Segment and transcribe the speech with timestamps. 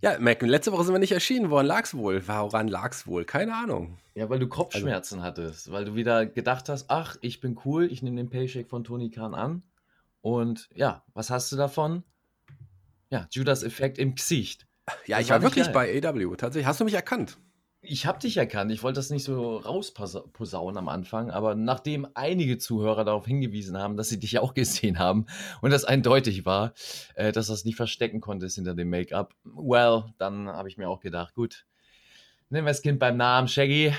[0.00, 1.50] Ja, Mac, letzte Woche sind wir nicht erschienen.
[1.50, 2.26] Woran lag's wohl?
[2.28, 3.24] Woran lag's wohl?
[3.24, 3.98] Keine Ahnung.
[4.14, 5.26] Ja, weil du Kopfschmerzen also.
[5.26, 8.84] hattest, weil du wieder gedacht hast, ach, ich bin cool, ich nehme den Paycheck von
[8.84, 9.62] Tony Khan an.
[10.20, 12.04] Und ja, was hast du davon?
[13.10, 14.66] Ja, Judas-Effekt im Gesicht.
[15.06, 16.00] Ja, das ich war, war wirklich geil.
[16.00, 16.36] bei AW.
[16.36, 16.66] Tatsächlich.
[16.66, 17.38] Hast du mich erkannt?
[17.80, 18.72] Ich habe dich erkannt.
[18.72, 23.96] Ich wollte das nicht so rausposaunen am Anfang, aber nachdem einige Zuhörer darauf hingewiesen haben,
[23.96, 25.26] dass sie dich auch gesehen haben
[25.62, 26.74] und das eindeutig war,
[27.14, 31.00] äh, dass das nicht verstecken konntest hinter dem Make-up, well, dann habe ich mir auch
[31.00, 31.66] gedacht, gut,
[32.50, 33.94] nehmen wir das Kind beim Namen, Shaggy.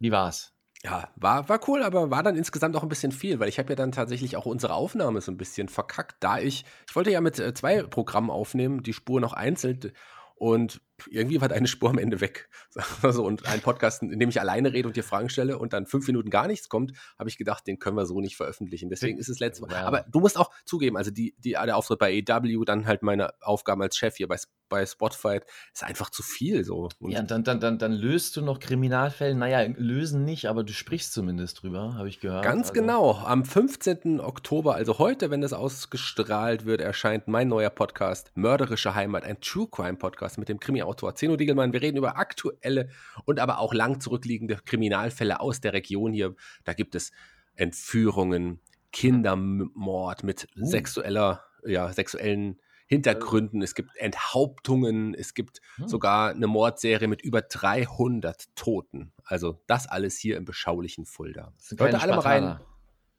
[0.00, 0.52] Wie war's?
[0.82, 3.68] Ja, war, war cool, aber war dann insgesamt auch ein bisschen viel, weil ich habe
[3.68, 7.20] ja dann tatsächlich auch unsere Aufnahme so ein bisschen verkackt, da ich, ich wollte ja
[7.20, 9.92] mit äh, zwei Programmen aufnehmen, die Spur noch einzeln
[10.34, 10.80] und
[11.10, 12.48] irgendwie war deine Spur am Ende weg.
[13.02, 15.86] Also, und ein Podcast, in dem ich alleine rede und dir Fragen stelle und dann
[15.86, 18.90] fünf Minuten gar nichts kommt, habe ich gedacht, den können wir so nicht veröffentlichen.
[18.90, 19.74] Deswegen ist es letztes Mal.
[19.74, 23.32] Aber du musst auch zugeben, also die, die, der Auftritt bei EW, dann halt meine
[23.42, 24.36] Aufgaben als Chef hier bei,
[24.68, 25.40] bei Spotify,
[25.72, 26.88] ist einfach zu viel so.
[26.98, 29.34] Und ja, dann, dann, dann, dann löst du noch Kriminalfälle.
[29.34, 32.44] Naja, lösen nicht, aber du sprichst zumindest drüber, habe ich gehört.
[32.44, 32.80] Ganz also.
[32.80, 33.12] genau.
[33.16, 34.20] Am 15.
[34.20, 39.68] Oktober, also heute, wenn das ausgestrahlt wird, erscheint mein neuer Podcast, Mörderische Heimat, ein True
[39.70, 40.60] Crime Podcast mit dem
[40.92, 41.72] Krimi-Autor Zeno Diegelmann.
[41.72, 42.88] Wir reden über aktuelle
[43.24, 46.34] und aber auch lang zurückliegende Kriminalfälle aus der Region hier.
[46.64, 47.12] Da gibt es
[47.54, 48.60] Entführungen,
[48.92, 50.64] Kindermord mit uh.
[50.64, 55.88] sexueller, ja, sexuellen Hintergründen, es gibt Enthauptungen, es gibt hm.
[55.88, 59.12] sogar eine Mordserie mit über 300 Toten.
[59.24, 61.54] Also das alles hier im beschaulichen Fulda.
[61.70, 62.60] Leute, alle mal rein.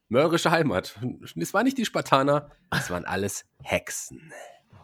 [0.10, 1.00] Mörrische Heimat.
[1.36, 4.32] Es waren nicht die Spartaner, es waren alles Hexen.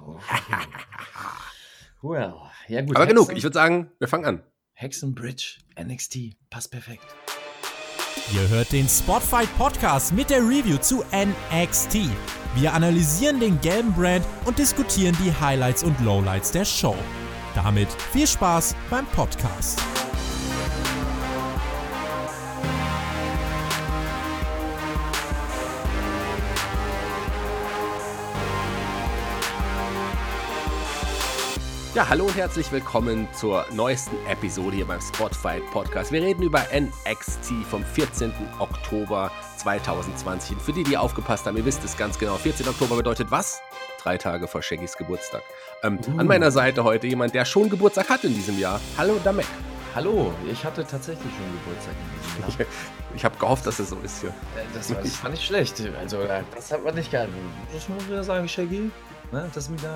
[0.04, 0.18] Oh.
[2.02, 2.34] well,
[2.68, 2.96] ja gut.
[2.96, 4.44] Aber Hexen, genug, ich würde sagen, wir fangen an.
[4.74, 7.06] Hexenbridge, NXT, passt perfekt.
[8.34, 12.10] Ihr hört den Spotfight Podcast mit der Review zu NXT.
[12.56, 16.96] Wir analysieren den gelben Brand und diskutieren die Highlights und Lowlights der Show.
[17.56, 19.80] Damit viel Spaß beim Podcast.
[32.00, 36.14] Ja, hallo und herzlich willkommen zur neuesten Episode hier beim Spotfight Podcast.
[36.14, 38.32] Wir reden über NXT vom 14.
[38.58, 40.54] Oktober 2020.
[40.54, 42.36] Und für die, die aufgepasst haben, ihr wisst es ganz genau.
[42.36, 42.70] 14.
[42.70, 43.60] Oktober bedeutet was?
[44.02, 45.44] Drei Tage vor Shaggys Geburtstag.
[45.84, 46.20] Ähm, uh.
[46.20, 48.80] An meiner Seite heute jemand, der schon Geburtstag hat in diesem Jahr.
[48.98, 49.48] Hallo, Damek.
[49.94, 52.50] Hallo, ich hatte tatsächlich schon Geburtstag in diesem Jahr.
[52.50, 54.30] Ich, ich habe gehofft, dass es so ist hier.
[54.30, 55.84] Äh, das, war, das war nicht schlecht.
[56.00, 57.34] Also, äh, das hat man nicht gehalten.
[57.74, 58.90] Das muss ich wieder sagen, Shaggy.
[59.34, 59.96] Ne, das wieder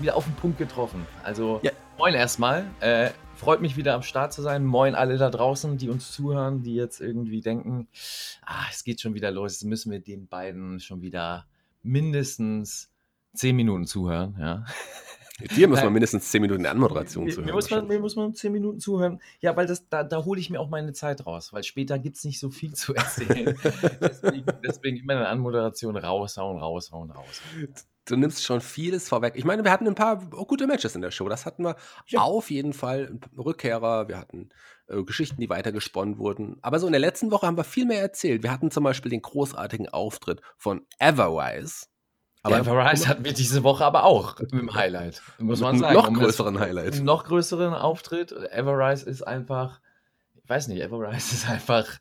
[0.00, 1.06] wieder auf den Punkt getroffen.
[1.22, 1.72] Also, ja.
[1.98, 2.66] moin erstmal.
[2.80, 4.64] Äh, freut mich wieder am Start zu sein.
[4.64, 7.88] Moin alle da draußen, die uns zuhören, die jetzt irgendwie denken,
[8.44, 9.52] ah, es geht schon wieder los.
[9.52, 11.46] Jetzt müssen wir den beiden schon wieder
[11.82, 12.90] mindestens
[13.34, 14.36] zehn Minuten zuhören.
[14.38, 14.64] Ja.
[15.56, 17.46] Dir muss man mindestens zehn Minuten Anmoderation zuhören.
[17.46, 19.20] Mir muss, man, mir muss man zehn Minuten zuhören.
[19.40, 22.16] Ja, weil das, da, da hole ich mir auch meine Zeit raus, weil später gibt
[22.16, 23.56] es nicht so viel zu erzählen.
[24.00, 27.74] deswegen, deswegen immer eine Anmoderation raushauen, raushauen, raushauen
[28.06, 29.34] du nimmst schon vieles vorweg.
[29.36, 31.28] Ich meine, wir hatten ein paar gute Matches in der Show.
[31.28, 31.76] Das hatten wir
[32.06, 32.20] ja.
[32.20, 33.18] auf jeden Fall.
[33.36, 34.50] Rückkehrer, wir hatten
[34.88, 36.58] äh, Geschichten, die weitergesponnen wurden.
[36.62, 38.42] Aber so in der letzten Woche haben wir viel mehr erzählt.
[38.42, 41.86] Wir hatten zum Beispiel den großartigen Auftritt von Everwise.
[42.42, 45.94] Aber Everrise hatten wir diese Woche aber auch im Highlight, muss man sagen.
[45.94, 47.02] Noch größeren Highlight.
[47.02, 48.32] Noch größeren Auftritt.
[48.32, 49.80] Everrise ist einfach,
[50.34, 51.98] ich weiß nicht, Everrise ist einfach,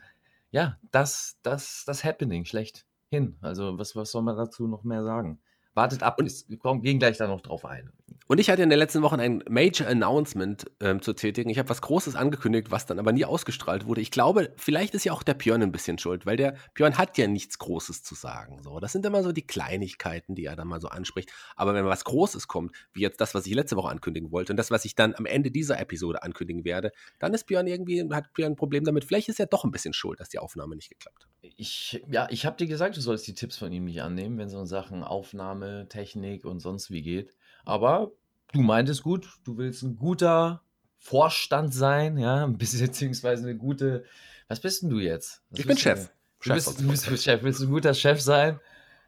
[0.52, 3.38] ja, das, das, das Happening schlechthin.
[3.42, 5.40] Also, was, was soll man dazu noch mehr sagen?
[5.76, 7.92] Wartet ab, und, wir gehen gleich da noch drauf ein.
[8.28, 11.50] Und ich hatte in den letzten Wochen ein Major Announcement ähm, zu tätigen.
[11.50, 14.02] Ich habe was Großes angekündigt, was dann aber nie ausgestrahlt wurde.
[14.02, 17.18] Ich glaube, vielleicht ist ja auch der Björn ein bisschen schuld, weil der Björn hat
[17.18, 18.62] ja nichts Großes zu sagen.
[18.64, 21.32] So, das sind immer so die Kleinigkeiten, die er dann mal so anspricht.
[21.56, 24.58] Aber wenn was Großes kommt, wie jetzt das, was ich letzte Woche ankündigen wollte und
[24.58, 28.34] das, was ich dann am Ende dieser Episode ankündigen werde, dann ist Björn irgendwie, hat
[28.34, 29.06] Björn ein Problem damit.
[29.06, 31.30] Vielleicht ist er doch ein bisschen schuld, dass die Aufnahme nicht geklappt hat.
[31.58, 34.54] Ich, ja, ich habe dir gesagt, du sollst die Tipps von ihm nicht annehmen, wenn
[34.54, 37.36] um Sachen Aufnahme, Technik und sonst wie geht.
[37.66, 38.12] Aber
[38.52, 40.62] du meintest gut, du willst ein guter
[40.98, 44.06] Vorstand sein, ja, beziehungsweise eine gute.
[44.48, 45.42] Was bist denn du jetzt?
[45.50, 46.10] Was ich bin Chef.
[46.40, 47.44] Du, Chef bist, du bist Chef.
[47.44, 48.60] Willst du ein guter Chef sein?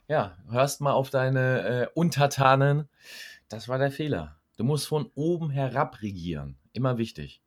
[0.08, 2.88] Ja, hörst mal auf deine äh, Untertanen.
[3.50, 4.38] Das war der Fehler.
[4.58, 6.58] Du musst von oben herab regieren.
[6.74, 7.42] Immer wichtig.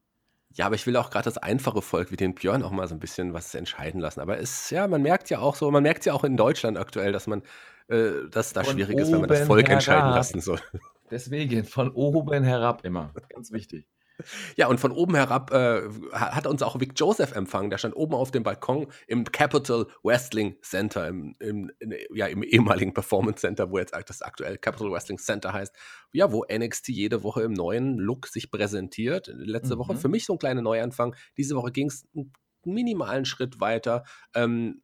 [0.55, 2.95] Ja, aber ich will auch gerade das einfache Volk wie den Björn auch mal so
[2.95, 4.21] ein bisschen was entscheiden lassen.
[4.21, 7.13] Aber es, ja, man merkt ja auch so, man merkt ja auch in Deutschland aktuell,
[7.13, 7.43] dass man,
[7.89, 9.81] äh, dass da schwierig ist, wenn man das Volk herab.
[9.81, 10.61] entscheiden lassen soll.
[11.11, 13.13] Deswegen von oben herab immer.
[13.29, 13.87] Ganz wichtig.
[14.57, 15.83] Ja, und von oben herab äh,
[16.13, 17.71] hat uns auch Vic Joseph empfangen.
[17.71, 21.71] Der stand oben auf dem Balkon im Capital Wrestling Center, im, im,
[22.13, 25.75] ja, im ehemaligen Performance Center, wo jetzt das aktuell Capital Wrestling Center heißt.
[26.13, 29.31] Ja, wo NXT jede Woche im neuen Look sich präsentiert.
[29.33, 29.81] Letzte mhm.
[29.81, 31.15] Woche für mich so ein kleiner Neuanfang.
[31.37, 32.33] Diese Woche ging es einen
[32.65, 34.05] minimalen Schritt weiter.
[34.35, 34.83] Ähm,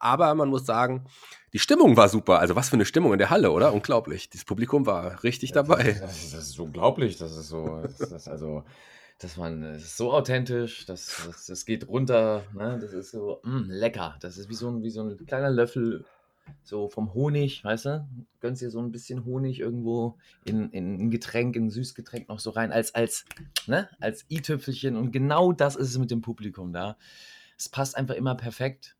[0.00, 1.04] aber man muss sagen,
[1.52, 2.38] die Stimmung war super.
[2.38, 3.72] Also was für eine Stimmung in der Halle, oder?
[3.72, 4.28] Unglaublich.
[4.30, 5.96] Das Publikum war richtig ja, dabei.
[6.00, 7.16] Das ist, das ist, unglaublich.
[7.16, 8.64] Das ist so, das ist also,
[9.18, 10.84] das, man, das ist so authentisch.
[10.86, 12.42] Das, das, das geht runter.
[12.54, 12.78] Ne?
[12.80, 14.16] Das ist so mh, mm, lecker.
[14.20, 16.04] Das ist wie so, ein, wie so ein kleiner Löffel
[16.62, 18.08] so vom Honig, weißt du?
[18.40, 22.40] Gönnst dir so ein bisschen Honig irgendwo in, in ein Getränk, in ein Süßgetränk noch
[22.40, 23.24] so rein, als, als,
[23.66, 23.88] ne?
[24.00, 24.96] als i-Tüpfelchen.
[24.96, 26.96] Und genau das ist es mit dem Publikum da.
[27.56, 28.96] Es passt einfach immer perfekt.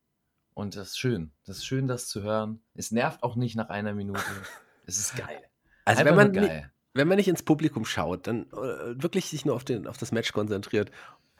[0.58, 1.30] Und das ist schön.
[1.46, 2.58] Das ist schön, das zu hören.
[2.74, 4.20] Es nervt auch nicht nach einer Minute.
[4.86, 5.42] Es ist geil.
[5.84, 6.50] Also wenn man, nicht,
[6.94, 10.12] wenn man nicht ins Publikum schaut, dann äh, wirklich sich nur auf, den, auf das
[10.12, 10.90] Match konzentriert,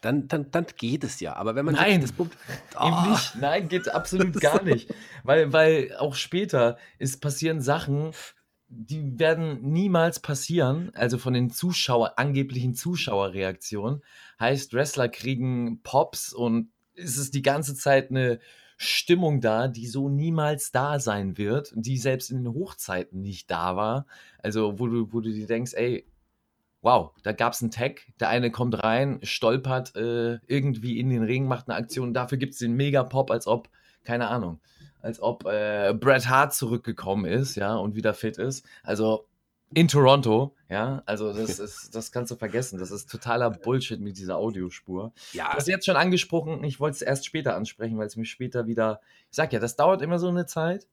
[0.03, 1.35] dann, dann, dann geht es ja.
[1.35, 2.39] Aber wenn man Nein, das Publikum.
[2.79, 3.11] Oh.
[3.11, 3.35] nicht.
[3.41, 4.95] Nein, geht absolut gar nicht.
[5.25, 8.13] Weil, weil auch später ist passieren Sachen,
[8.69, 10.93] die werden niemals passieren.
[10.95, 14.05] Also von den Zuschauer, angeblichen Zuschauerreaktionen.
[14.39, 18.39] Heißt, Wrestler kriegen Pops und es ist die ganze Zeit eine
[18.81, 23.75] Stimmung da, die so niemals da sein wird, die selbst in den Hochzeiten nicht da
[23.75, 24.07] war.
[24.41, 26.07] Also, wo du, wo du dir denkst, ey,
[26.81, 31.25] wow, da gab es einen Tag, der eine kommt rein, stolpert äh, irgendwie in den
[31.25, 33.69] Ring, macht eine Aktion, dafür gibt es den Mega-Pop, als ob,
[34.05, 34.61] keine Ahnung,
[35.03, 38.65] als ob äh, Bret Hart zurückgekommen ist, ja, und wieder fit ist.
[38.85, 39.27] Also,
[39.75, 42.79] in Toronto, ja, also das ist, das kannst du vergessen.
[42.79, 45.13] Das ist totaler Bullshit mit dieser Audiospur.
[45.33, 45.51] Ja.
[45.51, 48.67] Du hast jetzt schon angesprochen, ich wollte es erst später ansprechen, weil es mich später
[48.67, 49.01] wieder,
[49.31, 50.87] ich sag ja, das dauert immer so eine Zeit.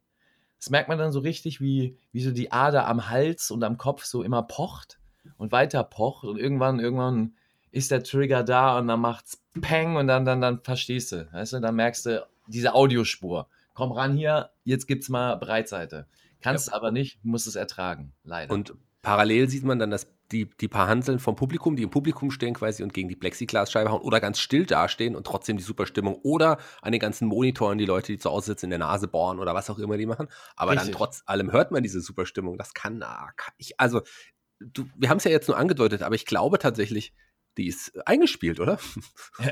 [0.60, 3.78] Das merkt man dann so richtig, wie, wie so die Ader am Hals und am
[3.78, 5.00] Kopf so immer pocht
[5.38, 7.36] und weiter pocht und irgendwann, irgendwann
[7.72, 11.54] ist der Trigger da und dann macht's Peng und dann, dann, dann verstehst du, weißt
[11.54, 13.48] du, dann merkst du diese Audiospur.
[13.74, 16.08] Komm ran hier, jetzt gibt's mal Breitseite.
[16.46, 16.74] Kannst ja.
[16.74, 18.54] aber nicht, musst es ertragen, leider.
[18.54, 22.32] Und parallel sieht man dann, dass die, die paar Hanseln vom Publikum, die im Publikum
[22.32, 25.86] stehen quasi und gegen die Plexiglasscheibe hauen oder ganz still dastehen und trotzdem die super
[25.86, 29.08] Stimmung oder an den ganzen Monitoren die Leute, die zu Hause sitzen, in der Nase
[29.08, 30.28] bohren oder was auch immer die machen.
[30.56, 30.92] Aber Richtig.
[30.92, 32.58] dann trotz allem hört man diese super Stimmung.
[32.58, 34.02] Das kann, ah, kann ich, also,
[34.60, 37.14] du, wir haben es ja jetzt nur angedeutet, aber ich glaube tatsächlich,
[37.58, 38.80] die ist eingespielt, oder?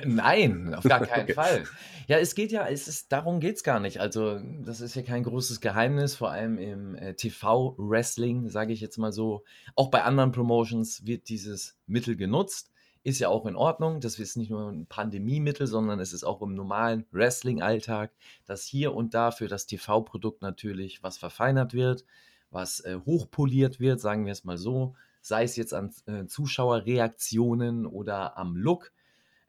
[0.06, 1.34] Nein, auf gar keinen okay.
[1.34, 1.64] Fall.
[2.08, 4.00] Ja, es geht ja, es ist, darum geht es gar nicht.
[4.00, 8.98] Also, das ist ja kein großes Geheimnis, vor allem im äh, TV-Wrestling, sage ich jetzt
[8.98, 9.44] mal so.
[9.76, 12.72] Auch bei anderen Promotions wird dieses Mittel genutzt.
[13.06, 14.00] Ist ja auch in Ordnung.
[14.00, 18.12] Das ist nicht nur ein Pandemiemittel, sondern es ist auch im normalen Wrestling-Alltag,
[18.46, 22.06] dass hier und da für das TV-Produkt natürlich was verfeinert wird,
[22.50, 27.88] was äh, hochpoliert wird, sagen wir es mal so sei es jetzt an äh, Zuschauerreaktionen
[27.88, 28.92] oder am Look.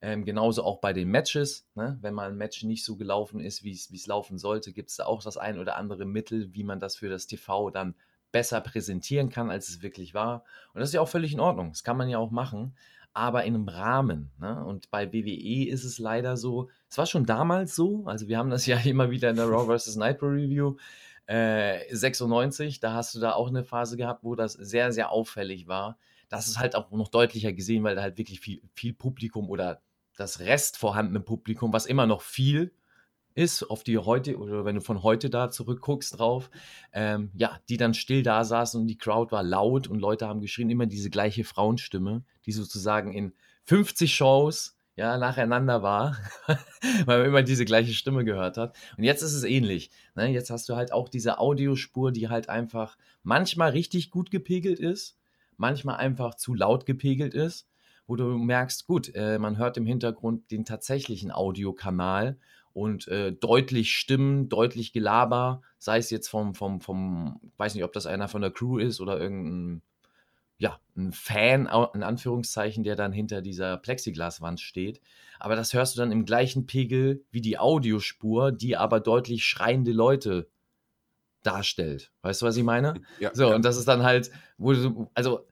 [0.01, 1.67] Ähm, genauso auch bei den Matches.
[1.75, 1.99] Ne?
[2.01, 5.07] Wenn mal ein Match nicht so gelaufen ist, wie es laufen sollte, gibt es da
[5.07, 7.95] auch das ein oder andere Mittel, wie man das für das TV dann
[8.31, 10.45] besser präsentieren kann, als es wirklich war.
[10.73, 11.71] Und das ist ja auch völlig in Ordnung.
[11.71, 12.77] Das kann man ja auch machen,
[13.13, 14.31] aber in einem Rahmen.
[14.39, 14.65] Ne?
[14.65, 18.51] Und bei WWE ist es leider so, es war schon damals so, also wir haben
[18.51, 19.97] das ja immer wieder in der Raw vs.
[19.97, 20.77] Nitro Review,
[21.27, 25.67] äh, 96, da hast du da auch eine Phase gehabt, wo das sehr, sehr auffällig
[25.67, 25.99] war.
[26.29, 29.83] Das ist halt auch noch deutlicher gesehen, weil da halt wirklich viel, viel Publikum oder
[30.17, 32.73] das Rest vorhandene Publikum, was immer noch viel
[33.35, 36.51] ist, auf die heute, oder wenn du von heute da zurückguckst drauf,
[36.93, 40.41] ähm, ja, die dann still da saßen und die Crowd war laut und Leute haben
[40.41, 43.35] geschrien, immer diese gleiche Frauenstimme, die sozusagen in
[43.65, 46.17] 50 Shows ja, nacheinander war,
[47.07, 48.77] weil man immer diese gleiche Stimme gehört hat.
[48.97, 49.91] Und jetzt ist es ähnlich.
[50.15, 50.29] Ne?
[50.29, 55.19] Jetzt hast du halt auch diese Audiospur, die halt einfach manchmal richtig gut gepegelt ist,
[55.57, 57.69] manchmal einfach zu laut gepegelt ist,
[58.07, 62.39] wo du merkst, gut, äh, man hört im Hintergrund den tatsächlichen Audiokanal
[62.73, 67.93] und äh, deutlich Stimmen, deutlich Gelaber, sei es jetzt vom, vom, vom, weiß nicht, ob
[67.93, 69.83] das einer von der Crew ist oder irgendein
[70.59, 75.01] ja, ein Fan, in Anführungszeichen, der dann hinter dieser Plexiglaswand steht.
[75.39, 79.93] Aber das hörst du dann im gleichen Pegel wie die Audiospur, die aber deutlich schreiende
[79.93, 80.49] Leute
[81.43, 82.13] darstellt.
[82.23, 82.95] Weißt du, was ich meine?
[83.21, 83.57] Ja, so, ja.
[83.57, 85.47] und das ist dann halt, wo du, also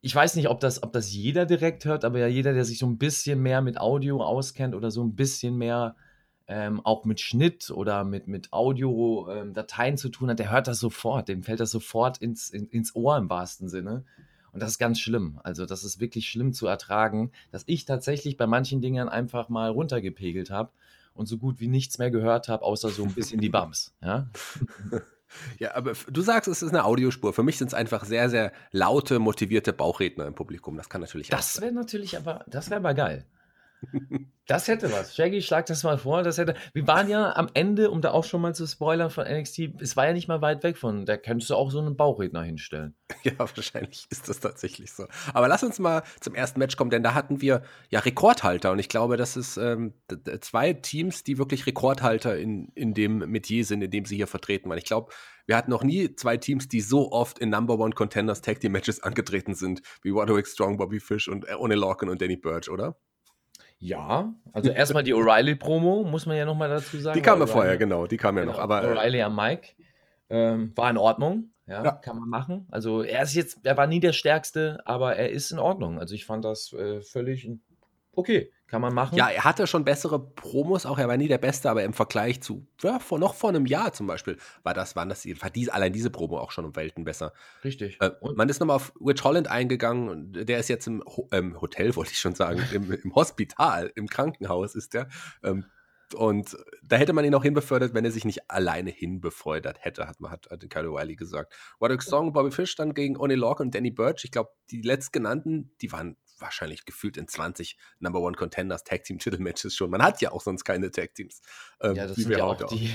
[0.00, 2.78] ich weiß nicht, ob das, ob das jeder direkt hört, aber ja jeder, der sich
[2.78, 5.96] so ein bisschen mehr mit Audio auskennt oder so ein bisschen mehr
[6.48, 10.78] ähm, auch mit Schnitt oder mit, mit Audio-Dateien ähm, zu tun hat, der hört das
[10.78, 14.04] sofort, dem fällt das sofort ins, in, ins Ohr im wahrsten Sinne.
[14.52, 15.38] Und das ist ganz schlimm.
[15.42, 19.70] Also, das ist wirklich schlimm zu ertragen, dass ich tatsächlich bei manchen Dingern einfach mal
[19.70, 20.70] runtergepegelt habe
[21.12, 23.94] und so gut wie nichts mehr gehört habe, außer so ein bisschen die Bums.
[24.02, 24.28] Ja?
[25.58, 27.32] Ja, aber du sagst, es ist eine Audiospur.
[27.32, 30.76] Für mich sind es einfach sehr, sehr laute, motivierte Bauchredner im Publikum.
[30.76, 33.26] Das kann natürlich Das wäre natürlich aber, das wäre aber geil.
[34.46, 35.16] Das hätte was.
[35.16, 36.22] Shaggy, schlag das mal vor.
[36.22, 36.54] Das hätte.
[36.72, 39.96] Wir waren ja am Ende, um da auch schon mal zu spoilern von NXT, es
[39.96, 41.04] war ja nicht mal weit weg von.
[41.04, 42.94] Da könntest du auch so einen Bauchredner hinstellen.
[43.24, 45.06] Ja, wahrscheinlich ist das tatsächlich so.
[45.34, 48.78] Aber lass uns mal zum ersten Match kommen, denn da hatten wir ja Rekordhalter und
[48.78, 49.94] ich glaube, das ist ähm,
[50.40, 54.68] zwei Teams, die wirklich Rekordhalter in, in dem Metier sind, in dem sie hier vertreten
[54.68, 54.78] waren.
[54.78, 55.12] Ich glaube,
[55.46, 58.72] wir hatten noch nie zwei Teams, die so oft in Number One Contenders Tag Team
[58.72, 62.96] Matches angetreten sind, wie Roderick Strong, Bobby Fish und Oney Lorcan und Danny Burch, oder?
[63.78, 67.16] Ja, also erstmal die O'Reilly-Promo, muss man ja nochmal dazu sagen.
[67.16, 68.62] Die kam ja vorher, genau, die kam ja genau, noch.
[68.62, 69.68] Aber, äh, O'Reilly am Mike
[70.30, 72.66] ähm, war in Ordnung, ja, ja, kann man machen.
[72.70, 75.98] Also er ist jetzt, er war nie der Stärkste, aber er ist in Ordnung.
[75.98, 77.48] Also ich fand das äh, völlig
[78.16, 78.52] okay.
[78.68, 79.16] Kann man machen.
[79.16, 82.40] Ja, er hatte schon bessere Promos, auch er war nie der Beste, aber im Vergleich
[82.40, 85.72] zu, ja, vor, noch vor einem Jahr zum Beispiel, war das, waren das, war diese,
[85.72, 87.32] allein diese Promo auch schon um Welten besser.
[87.62, 87.98] Richtig.
[88.00, 91.60] Äh, und man ist nochmal auf Rich Holland eingegangen, und der ist jetzt im ähm,
[91.60, 95.08] Hotel, wollte ich schon sagen, im, im, Hospital, im Krankenhaus ist der.
[95.44, 95.66] Ähm,
[96.14, 100.16] und da hätte man ihn auch hinbefördert, wenn er sich nicht alleine hinbefördert hätte, hat,
[100.20, 101.54] hat, hat Kyle O'Reilly gesagt.
[101.80, 104.24] Roderick Strong, Bobby Fish dann gegen Oni Lorcan und Danny Birch.
[104.24, 109.18] Ich glaube, die letztgenannten, die waren wahrscheinlich gefühlt in 20 Number One Contenders Tag Team
[109.18, 109.90] Titelmatches schon.
[109.90, 111.40] Man hat ja auch sonst keine Tag Teams.
[111.80, 112.94] Ähm, ja, das sind ja auch die,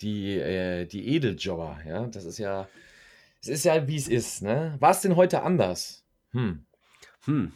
[0.00, 2.06] die, äh, die Edeljobber, ja.
[2.06, 2.68] Das ist ja,
[3.40, 4.76] es ist ja, wie es ist, ne?
[4.78, 6.04] War es denn heute anders?
[6.30, 6.64] Hm.
[7.24, 7.52] Hm.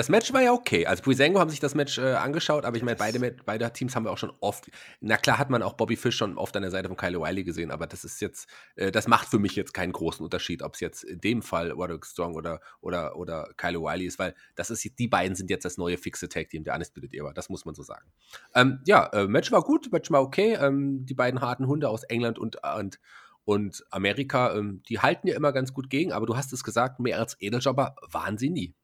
[0.00, 0.86] Das Match war ja okay.
[0.86, 4.06] Also Brisengo haben sich das Match äh, angeschaut, aber ich meine, beide, beide Teams haben
[4.06, 4.70] wir auch schon oft.
[5.02, 7.44] Na klar hat man auch Bobby Fish schon oft an der Seite von Kyle O'Reilly
[7.44, 10.72] gesehen, aber das ist jetzt, äh, das macht für mich jetzt keinen großen Unterschied, ob
[10.72, 14.70] es jetzt in dem Fall Roderick Strong oder, oder, oder Kyle O'Reilly ist, weil das
[14.70, 17.34] ist, die beiden sind jetzt das neue fixe Tag Team der Undisputed Era.
[17.34, 18.10] Das muss man so sagen.
[18.54, 20.54] Ähm, ja, äh, Match war gut, Match war okay.
[20.58, 23.00] Ähm, die beiden harten Hunde aus England und, und
[23.44, 27.00] und Amerika, ähm, die halten ja immer ganz gut gegen, aber du hast es gesagt,
[27.00, 28.74] mehr als Edeljobber waren sie nie.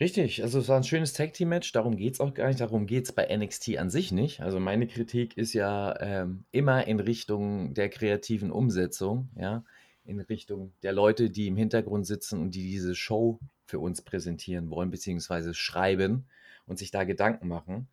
[0.00, 3.04] Richtig, also es war ein schönes Tag-Team-Match, darum geht es auch gar nicht, darum geht
[3.04, 4.40] es bei NXT an sich nicht.
[4.40, 9.62] Also meine Kritik ist ja ähm, immer in Richtung der kreativen Umsetzung, ja,
[10.06, 14.70] in Richtung der Leute, die im Hintergrund sitzen und die diese Show für uns präsentieren
[14.70, 16.24] wollen, beziehungsweise schreiben
[16.66, 17.88] und sich da Gedanken machen.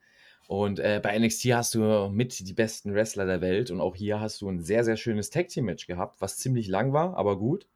[0.48, 4.22] Und äh, bei NXT hast du mit die besten Wrestler der Welt und auch hier
[4.22, 7.68] hast du ein sehr, sehr schönes Tag-Team-Match gehabt, was ziemlich lang war, aber gut.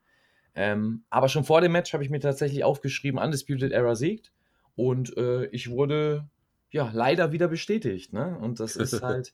[0.54, 4.32] Ähm, aber schon vor dem Match habe ich mir tatsächlich aufgeschrieben, Undisputed Era siegt.
[4.76, 6.28] Und äh, ich wurde
[6.72, 8.14] ja leider wieder bestätigt.
[8.14, 8.38] Ne?
[8.40, 9.34] Und das ist halt.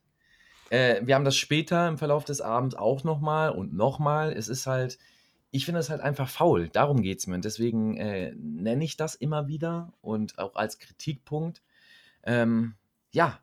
[0.70, 4.34] Äh, wir haben das später im Verlauf des Abends auch nochmal und nochmal.
[4.34, 4.98] Es ist halt.
[5.50, 6.68] Ich finde es halt einfach faul.
[6.70, 7.36] Darum geht es mir.
[7.36, 11.62] Und deswegen äh, nenne ich das immer wieder und auch als Kritikpunkt.
[12.24, 12.76] Ähm,
[13.12, 13.40] ja,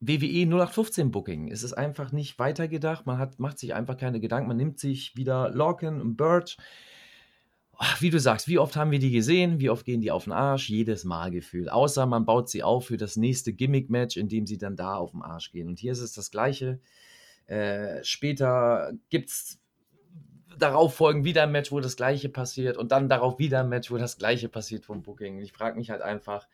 [0.00, 1.50] WWE 0815 Booking.
[1.50, 3.06] Es ist einfach nicht weitergedacht.
[3.06, 4.48] Man hat, macht sich einfach keine Gedanken.
[4.48, 6.56] Man nimmt sich wieder Lorcan und Birch.
[8.00, 9.60] Wie du sagst, wie oft haben wir die gesehen?
[9.60, 10.68] Wie oft gehen die auf den Arsch?
[10.68, 11.70] Jedes Mal gefühlt.
[11.70, 15.12] Außer man baut sie auf für das nächste Gimmick-Match, in dem sie dann da auf
[15.12, 15.68] den Arsch gehen.
[15.68, 16.80] Und hier ist es das Gleiche.
[17.46, 19.60] Äh, später gibt es
[20.58, 22.76] darauf folgen wieder ein Match, wo das Gleiche passiert.
[22.76, 25.38] Und dann darauf wieder ein Match, wo das Gleiche passiert vom Booking.
[25.38, 26.48] Ich frage mich halt einfach,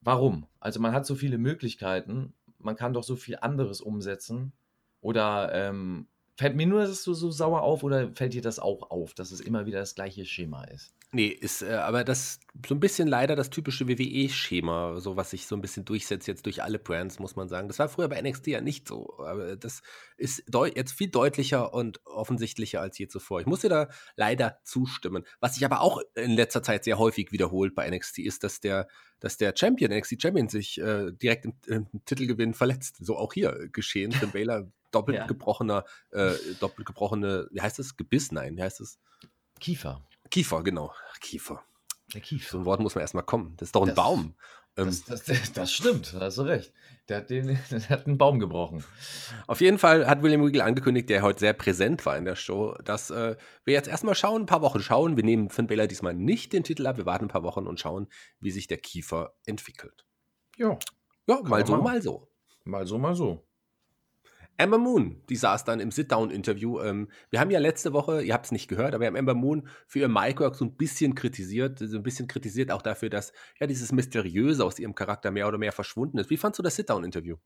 [0.00, 0.46] warum?
[0.58, 4.52] Also man hat so viele Möglichkeiten man kann doch so viel anderes umsetzen.
[5.00, 8.90] Oder ähm, fällt mir nur das so, so sauer auf oder fällt dir das auch
[8.90, 10.94] auf, dass es immer wieder das gleiche Schema ist?
[11.12, 15.48] Nee, ist äh, aber das so ein bisschen leider das typische WWE-Schema, so was sich
[15.48, 17.66] so ein bisschen durchsetzt jetzt durch alle Brands, muss man sagen.
[17.66, 19.82] Das war früher bei NXT ja nicht so, aber das
[20.18, 20.44] ist
[20.76, 23.40] jetzt viel deutlicher und offensichtlicher als je zuvor.
[23.40, 25.24] Ich muss dir da leider zustimmen.
[25.40, 28.86] Was sich aber auch in letzter Zeit sehr häufig wiederholt bei NXT ist, dass der,
[29.18, 32.98] dass der Champion, NXT Champion, sich äh, direkt im, im, Titelgewinn verletzt.
[33.00, 34.12] So auch hier geschehen.
[34.12, 35.26] Finn Baylor doppelt ja.
[35.26, 37.96] gebrochener, äh, doppelt gebrochene, wie heißt das?
[37.96, 38.30] Gebiss?
[38.30, 39.00] Nein, wie heißt das?
[39.58, 40.04] Kiefer.
[40.30, 40.92] Kiefer, genau.
[41.20, 41.64] Kiefer.
[42.14, 42.50] Der Kiefer.
[42.50, 43.54] So ein Wort muss man erstmal kommen.
[43.56, 44.34] Das ist doch ein das, Baum.
[44.74, 46.72] Das, ähm, das, das, stimmt, da hast du recht.
[47.08, 48.84] Der hat, den, der hat einen Baum gebrochen.
[49.46, 52.74] Auf jeden Fall hat William Regal angekündigt, der heute sehr präsent war in der Show,
[52.84, 55.16] dass äh, wir jetzt erstmal schauen, ein paar Wochen schauen.
[55.16, 57.80] Wir nehmen Finn Balor diesmal nicht den Titel ab, wir warten ein paar Wochen und
[57.80, 58.08] schauen,
[58.38, 60.06] wie sich der Kiefer entwickelt.
[60.56, 60.78] Ja.
[61.26, 62.28] Ja, mal so, mal so.
[62.64, 63.44] Mal so, mal so.
[64.60, 66.80] Amber Moon, die saß dann im Sit-Down-Interview.
[66.80, 69.34] Ähm, wir haben ja letzte Woche, ihr habt es nicht gehört, aber wir haben Amber
[69.34, 73.32] Moon für ihr Micwork so ein bisschen kritisiert, so ein bisschen kritisiert auch dafür, dass
[73.58, 76.30] ja dieses Mysteriöse aus ihrem Charakter mehr oder mehr verschwunden ist.
[76.30, 77.36] Wie fandst du das Sit-Down-Interview?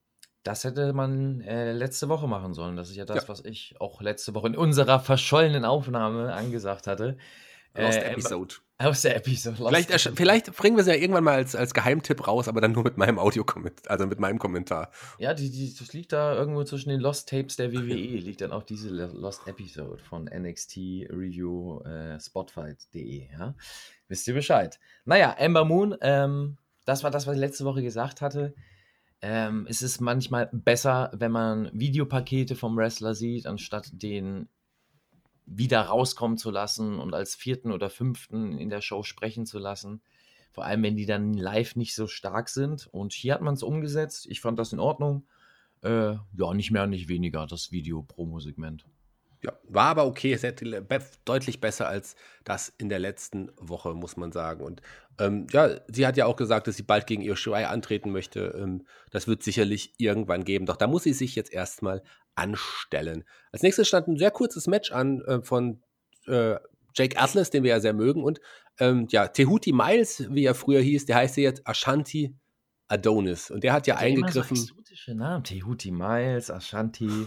[0.42, 2.76] Das hätte man äh, letzte Woche machen sollen.
[2.76, 3.28] Das ist ja das, ja.
[3.28, 7.16] was ich auch letzte Woche in unserer verschollenen Aufnahme angesagt hatte.
[7.74, 8.56] Lost äh, Episode.
[8.76, 9.56] Aus der Episode.
[9.56, 12.82] Vielleicht, vielleicht, bringen wir es ja irgendwann mal als, als Geheimtipp raus, aber dann nur
[12.82, 14.90] mit meinem Audio-Kommentar, also mit meinem Kommentar.
[15.18, 18.50] Ja, die, die, das liegt da irgendwo zwischen den Lost Tapes der WWE, liegt dann
[18.50, 20.76] auch diese Lost Episode von NXT
[21.10, 23.28] Review äh, Spotfight.de.
[23.30, 23.54] Ja?
[24.08, 24.80] Wisst ihr Bescheid?
[25.04, 28.54] Naja, Ember Moon, ähm, das war das, was ich letzte Woche gesagt hatte.
[29.22, 34.48] Ähm, es ist manchmal besser, wenn man Videopakete vom Wrestler sieht, anstatt den
[35.46, 40.00] wieder rauskommen zu lassen und als vierten oder fünften in der Show sprechen zu lassen.
[40.52, 42.86] Vor allem, wenn die dann live nicht so stark sind.
[42.86, 44.26] Und hier hat man es umgesetzt.
[44.30, 45.26] Ich fand das in Ordnung.
[45.82, 48.86] Äh, ja, nicht mehr, nicht weniger, das Video-Promo-Segment.
[49.42, 50.32] Ja, war aber okay.
[50.32, 50.86] Es hätte
[51.24, 54.64] deutlich besser als das in der letzten Woche, muss man sagen.
[54.64, 54.80] Und
[55.18, 58.56] ähm, ja, sie hat ja auch gesagt, dass sie bald gegen Io Shirai antreten möchte.
[58.56, 60.64] Ähm, das wird sicherlich irgendwann geben.
[60.64, 62.02] Doch da muss sie sich jetzt erstmal
[62.34, 63.24] anstellen.
[63.52, 65.82] Als nächstes stand ein sehr kurzes Match an äh, von
[66.26, 66.56] äh,
[66.94, 68.22] Jake Atlas, den wir ja sehr mögen.
[68.22, 68.40] Und
[68.78, 72.36] ähm, ja, Tehuti Miles, wie er früher hieß, der heißt jetzt Ashanti
[72.88, 73.50] Adonis.
[73.50, 74.56] Und der hat ja der eingegriffen.
[74.56, 75.44] Immer so exotische Namen.
[75.44, 77.26] Tehuti Miles, Ashanti.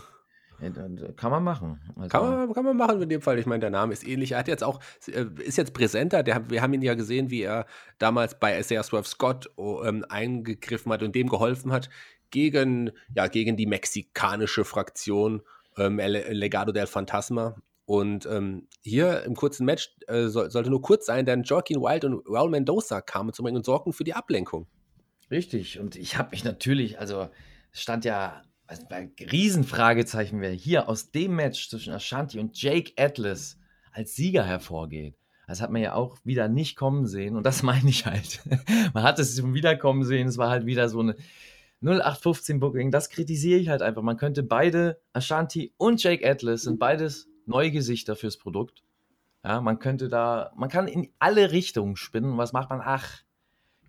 [1.15, 1.79] Kann man machen.
[1.95, 3.37] Also kann, man, kann man machen in dem Fall.
[3.37, 4.31] Ich meine, der Name ist ähnlich.
[4.31, 6.23] Er hat jetzt auch, äh, ist jetzt präsenter.
[6.23, 7.65] Der, wir haben ihn ja gesehen, wie er
[7.99, 11.89] damals bei Isaiah Swerve Scott oh, ähm, eingegriffen hat und dem geholfen hat,
[12.31, 15.41] gegen, ja, gegen die mexikanische Fraktion
[15.77, 17.55] ähm, Legado del Fantasma.
[17.85, 22.03] Und ähm, hier im kurzen Match äh, soll, sollte nur kurz sein, denn Joaquin Wild
[22.03, 24.67] und Raul Mendoza kamen zum Ring und sorgten für die Ablenkung.
[25.31, 25.79] Richtig.
[25.79, 27.29] Und ich habe mich natürlich, also
[27.71, 33.57] stand ja also bei Riesenfragezeichen, wer hier aus dem Match zwischen Ashanti und Jake Atlas
[33.91, 35.15] als Sieger hervorgeht.
[35.47, 37.35] Das hat man ja auch wieder nicht kommen sehen.
[37.37, 38.41] Und das meine ich halt.
[38.93, 40.27] man hat es zum Wiederkommen sehen.
[40.27, 41.15] Es war halt wieder so eine
[41.81, 44.01] 0815 Booking, das kritisiere ich halt einfach.
[44.01, 48.83] Man könnte beide, Ashanti und Jake Atlas, sind beides neue Gesichter fürs Produkt.
[49.43, 52.37] Ja, man könnte da, man kann in alle Richtungen spinnen.
[52.37, 52.81] Was macht man?
[52.83, 53.21] Ach,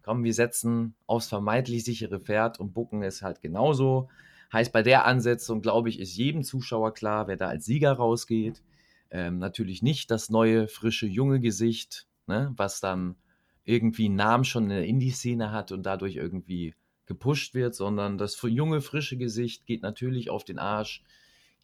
[0.02, 4.08] komm, wir setzen aufs vermeintlich sichere Pferd und bucken es halt genauso.
[4.52, 8.62] Heißt, bei der Ansetzung, glaube ich, ist jedem Zuschauer klar, wer da als Sieger rausgeht.
[9.10, 13.16] Ähm, natürlich nicht das neue, frische, junge Gesicht, ne, was dann
[13.64, 16.74] irgendwie einen Namen schon in der Indie-Szene hat und dadurch irgendwie
[17.04, 21.02] gepusht wird, sondern das junge, frische Gesicht geht natürlich auf den Arsch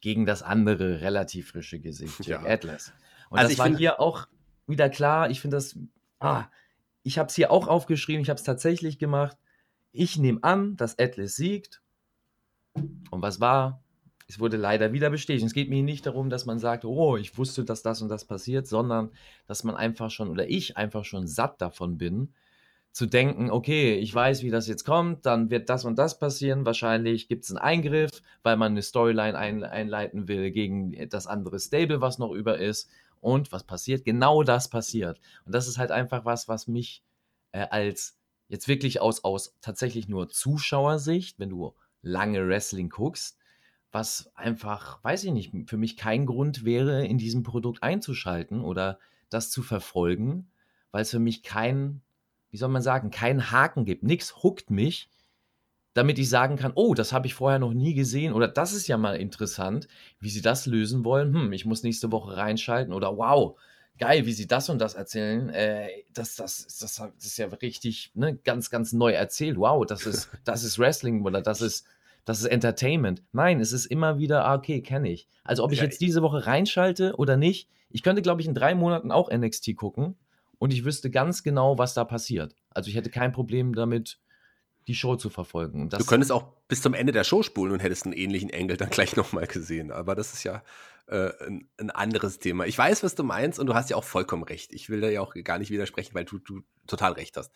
[0.01, 2.43] gegen das andere, relativ frische Gesicht, ja.
[2.43, 2.93] Atlas.
[3.29, 4.27] Und also das war hier auch
[4.67, 5.29] wieder klar.
[5.29, 5.77] Ich finde das,
[6.19, 6.45] ah,
[7.03, 9.37] ich habe es hier auch aufgeschrieben, ich habe es tatsächlich gemacht.
[9.91, 11.81] Ich nehme an, dass Atlas siegt.
[13.11, 13.81] Und was war?
[14.27, 15.45] Es wurde leider wieder bestätigt.
[15.45, 18.25] Es geht mir nicht darum, dass man sagt, oh, ich wusste, dass das und das
[18.25, 19.11] passiert, sondern
[19.47, 22.33] dass man einfach schon oder ich einfach schon satt davon bin,
[22.91, 26.65] zu denken, okay, ich weiß, wie das jetzt kommt, dann wird das und das passieren.
[26.65, 28.09] Wahrscheinlich gibt es einen Eingriff,
[28.41, 32.89] weil man eine Storyline ein, einleiten will gegen das andere Stable, was noch über ist.
[33.19, 34.05] Und was passiert?
[34.05, 35.19] Genau das passiert.
[35.45, 37.03] Und das ist halt einfach was, was mich
[37.51, 41.73] äh, als jetzt wirklich aus, aus tatsächlich nur Zuschauersicht, wenn du
[42.05, 43.37] lange Wrestling guckst,
[43.91, 48.99] was einfach, weiß ich nicht, für mich kein Grund wäre, in diesem Produkt einzuschalten oder
[49.29, 50.49] das zu verfolgen,
[50.91, 52.01] weil es für mich kein
[52.55, 54.03] wie soll man sagen, keinen Haken gibt.
[54.03, 55.09] Nichts huckt mich,
[55.93, 58.87] damit ich sagen kann, oh, das habe ich vorher noch nie gesehen oder das ist
[58.87, 59.89] ja mal interessant,
[60.21, 61.33] wie sie das lösen wollen.
[61.33, 63.59] Hm, ich muss nächste Woche reinschalten oder wow,
[63.97, 65.49] geil, wie sie das und das erzählen.
[65.49, 69.57] Äh, das, das, das, das ist ja richtig ne, ganz, ganz neu erzählt.
[69.57, 71.85] Wow, das ist, das ist Wrestling oder das ist,
[72.25, 73.23] das ist Entertainment.
[73.31, 75.27] Nein, es ist immer wieder, ah, okay, kenne ich.
[75.43, 78.55] Also ob ich ja, jetzt diese Woche reinschalte oder nicht, ich könnte, glaube ich, in
[78.55, 80.15] drei Monaten auch NXT gucken
[80.57, 82.55] und ich wüsste ganz genau, was da passiert.
[82.71, 84.19] Also ich hätte kein Problem damit,
[84.87, 85.89] die Show zu verfolgen.
[85.89, 88.89] du könntest auch bis zum Ende der Show spulen und hättest einen ähnlichen Engel dann
[88.91, 89.91] gleich nochmal gesehen.
[89.91, 90.63] Aber das ist ja
[91.07, 92.65] äh, ein, ein, anderes Thema.
[92.65, 94.73] Ich weiß, was du meinst und du hast ja auch vollkommen recht.
[94.73, 97.51] Ich will da ja auch gar nicht widersprechen, weil du, du total recht hast.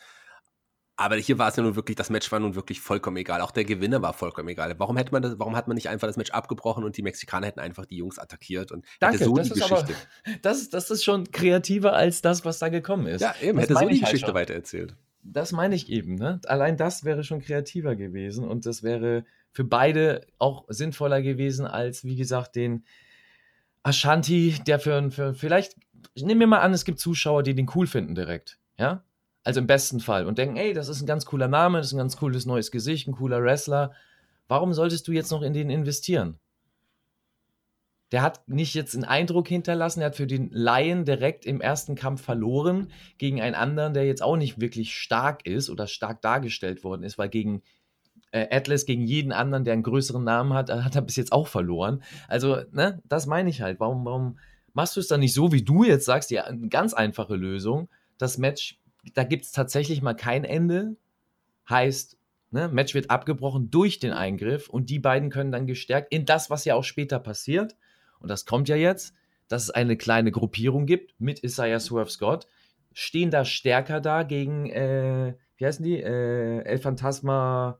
[1.00, 3.40] Aber hier war es ja nun wirklich, das Match war nun wirklich vollkommen egal.
[3.40, 4.78] Auch der Gewinner war vollkommen egal.
[4.80, 7.48] Warum hätte man das, warum hat man nicht einfach das Match abgebrochen und die Mexikaner
[7.48, 9.96] hätten einfach die Jungs attackiert und Danke, hätte so die Geschichte.
[10.26, 13.22] Aber, das, das ist schon kreativer als das, was da gekommen ist.
[13.22, 14.98] Ja, eben, das hätte so die halt Geschichte halt weitererzählt.
[15.24, 16.42] Das meine ich eben, ne?
[16.48, 22.04] Allein das wäre schon kreativer gewesen und das wäre für beide auch sinnvoller gewesen, als,
[22.04, 22.84] wie gesagt, den
[23.84, 25.78] Ashanti, der für, für vielleicht,
[26.16, 28.60] nehmen wir mal an, es gibt Zuschauer, die den cool finden direkt.
[28.78, 29.06] Ja,
[29.50, 30.28] also im besten Fall.
[30.28, 32.70] Und denken, ey, das ist ein ganz cooler Name, das ist ein ganz cooles neues
[32.70, 33.94] Gesicht, ein cooler Wrestler.
[34.48, 36.38] Warum solltest du jetzt noch in den investieren?
[38.12, 41.96] Der hat nicht jetzt einen Eindruck hinterlassen, er hat für den Laien direkt im ersten
[41.96, 46.84] Kampf verloren gegen einen anderen, der jetzt auch nicht wirklich stark ist oder stark dargestellt
[46.84, 47.64] worden ist, weil gegen
[48.32, 51.48] äh, Atlas, gegen jeden anderen, der einen größeren Namen hat, hat er bis jetzt auch
[51.48, 52.04] verloren.
[52.28, 53.80] Also, ne, das meine ich halt.
[53.80, 54.38] Warum, warum
[54.74, 58.38] machst du es dann nicht so, wie du jetzt sagst, eine ganz einfache Lösung, das
[58.38, 58.80] Match,
[59.14, 60.96] da gibt es tatsächlich mal kein Ende.
[61.70, 62.18] Heißt,
[62.52, 66.50] ne, Match wird abgebrochen durch den Eingriff und die beiden können dann gestärkt in das,
[66.50, 67.76] was ja auch später passiert.
[68.20, 69.14] Und das kommt ja jetzt,
[69.48, 72.48] dass es eine kleine Gruppierung gibt mit Isaiah Swerve Scott,
[72.94, 76.02] stehen da stärker da gegen, äh, wie heißen die?
[76.02, 77.80] Äh, El Phantasma.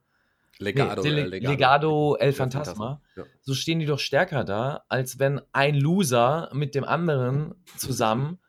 [0.58, 1.52] Legado, nee, Legado.
[1.52, 3.02] Legado El Phantasma.
[3.16, 3.24] Ja.
[3.42, 8.40] So stehen die doch stärker da, als wenn ein Loser mit dem anderen zusammen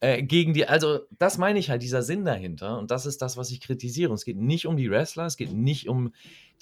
[0.00, 0.66] äh, gegen die.
[0.66, 2.78] Also, das meine ich halt, dieser Sinn dahinter.
[2.78, 4.10] Und das ist das, was ich kritisiere.
[4.10, 6.12] Und es geht nicht um die Wrestler, es geht nicht um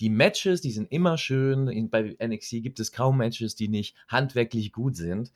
[0.01, 1.91] die Matches, die sind immer schön.
[1.91, 5.33] Bei NXT gibt es kaum Matches, die nicht handwerklich gut sind.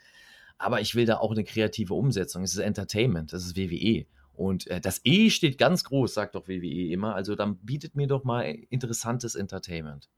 [0.58, 2.42] Aber ich will da auch eine kreative Umsetzung.
[2.42, 4.06] Es ist Entertainment, das ist WWE.
[4.34, 7.14] Und äh, das E steht ganz groß, sagt doch WWE immer.
[7.14, 10.08] Also dann bietet mir doch mal interessantes Entertainment.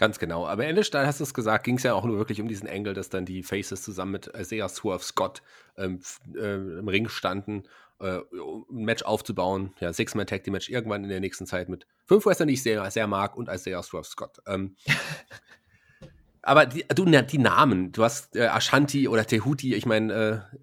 [0.00, 0.46] Ganz genau.
[0.46, 2.66] Aber Ende Stahl hast du es gesagt, ging es ja auch nur wirklich um diesen
[2.66, 5.42] Engel, dass dann die Faces zusammen mit Isaiah Swerve Scott
[5.76, 6.00] ähm,
[6.34, 7.64] äh, im Ring standen,
[8.00, 9.74] äh, um ein Match aufzubauen.
[9.78, 12.62] Ja, Six-Man Tag Team Match irgendwann in der nächsten Zeit mit fünf Wrestlern, die ich
[12.62, 14.38] sehr, sehr mag und Isaiah Swerve Scott.
[14.46, 14.74] Ähm,
[16.40, 20.56] aber die, du, die Namen, du hast äh, Ashanti oder Tehuti, ich meine, äh,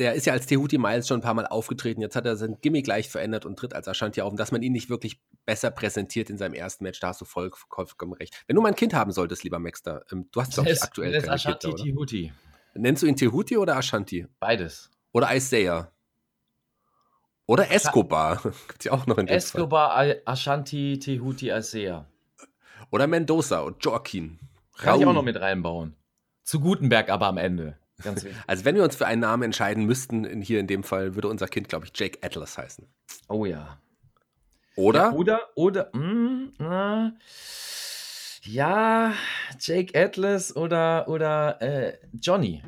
[0.00, 2.00] der ist ja als Tehuti Miles schon ein paar Mal aufgetreten.
[2.00, 4.30] Jetzt hat er sein Gimmick leicht verändert und tritt als Ashanti auf.
[4.30, 7.26] Und dass man ihn nicht wirklich besser präsentiert in seinem ersten Match, da hast du
[7.26, 8.42] voll, vollkommen recht.
[8.46, 11.28] Wenn du mal ein Kind haben solltest, lieber Maxter, ähm, du hast, ich, aktuell das
[11.28, 12.32] Ashanti Kinder, Tehuti.
[12.74, 14.26] Nennst du ihn Tehuti oder Ashanti?
[14.38, 14.90] Beides.
[15.12, 15.92] Oder Isaiah?
[17.44, 18.40] Oder Escobar.
[18.68, 22.06] Gibt ja auch noch in dem Escobar, Ashanti, Tehuti, Isaiah.
[22.90, 24.38] Oder Mendoza und Joaquin.
[24.78, 25.00] Kann Raul.
[25.00, 25.94] ich auch noch mit reinbauen.
[26.42, 27.79] Zu Gutenberg aber am Ende.
[28.02, 31.14] Ganz also wenn wir uns für einen Namen entscheiden müssten, in, hier in dem Fall
[31.14, 32.86] würde unser Kind, glaube ich, Jake Atlas heißen.
[33.28, 33.78] Oh ja.
[34.76, 35.00] Oder?
[35.00, 37.10] Ja, oder, oder, mm, äh,
[38.44, 39.12] ja,
[39.58, 42.62] Jake Atlas oder, oder äh, Johnny.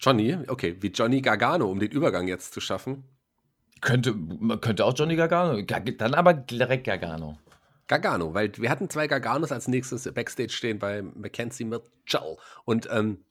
[0.00, 3.04] Johnny, okay, wie Johnny Gargano, um den Übergang jetzt zu schaffen.
[3.82, 7.38] Könnte, man könnte auch Johnny Gargano, dann aber direkt Gargano.
[7.90, 12.36] Gargano, weil wir hatten zwei Garganos als nächstes Backstage stehen bei Mackenzie Mitchell.
[12.64, 13.24] Und ähm,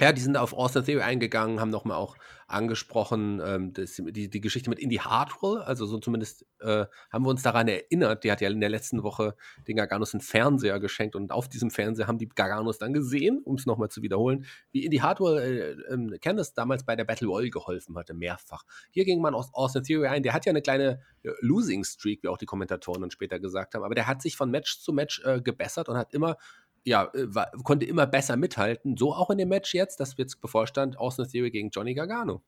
[0.00, 2.16] ja, die sind auf Austin Theory eingegangen, haben nochmal auch
[2.52, 7.30] angesprochen, ähm, das, die, die Geschichte mit Indy Hardwell, also so zumindest äh, haben wir
[7.30, 9.34] uns daran erinnert, die hat ja in der letzten Woche
[9.66, 13.56] den Garganos einen Fernseher geschenkt und auf diesem Fernseher haben die Garganos dann gesehen, um
[13.56, 17.50] es nochmal zu wiederholen, wie Indy Hardwell äh, äh, Candice damals bei der Battle Royale
[17.50, 18.64] geholfen hatte, mehrfach.
[18.90, 22.22] Hier ging man aus Austin Theory ein, der hat ja eine kleine äh, Losing Streak,
[22.22, 24.92] wie auch die Kommentatoren dann später gesagt haben, aber der hat sich von Match zu
[24.92, 26.36] Match äh, gebessert und hat immer
[26.84, 28.96] ja, äh, war, konnte immer besser mithalten.
[28.96, 32.42] So auch in dem Match jetzt, das jetzt bevorstand, Austin Theory gegen Johnny Gargano.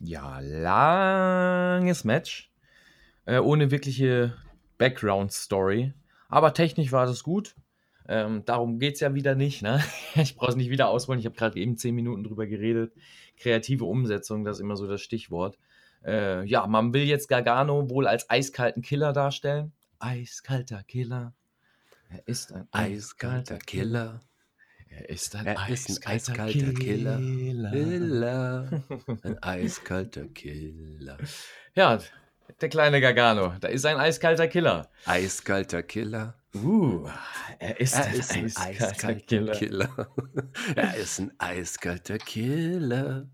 [0.00, 2.52] Ja, langes Match.
[3.24, 4.34] Äh, ohne wirkliche
[4.78, 5.94] Background-Story.
[6.28, 7.54] Aber technisch war das gut.
[8.08, 9.62] Ähm, darum geht es ja wieder nicht.
[9.62, 9.82] Ne?
[10.14, 11.18] Ich brauche es nicht wieder ausholen.
[11.18, 12.92] Ich habe gerade eben zehn Minuten drüber geredet.
[13.36, 15.58] Kreative Umsetzung, das ist immer so das Stichwort.
[16.04, 19.72] Äh, ja, man will jetzt Gargano wohl als eiskalten Killer darstellen.
[19.98, 21.34] Eiskalter Killer.
[22.08, 24.20] Er ist ein eiskalter Killer.
[24.88, 27.18] Er ist ein, er ist ein eiskalter Killer.
[27.18, 28.82] Killer.
[29.22, 31.18] Ein eiskalter Killer.
[31.74, 31.98] Ja,
[32.60, 33.54] der kleine Gargano.
[33.60, 34.88] Da ist ein eiskalter Killer.
[35.04, 36.34] Eiskalter Killer.
[36.54, 37.08] Uh,
[37.58, 39.52] er ist, er ist ein, ein eiskalter, eiskalter Killer.
[39.52, 40.08] Killer.
[40.76, 43.28] er ist ein eiskalter Killer.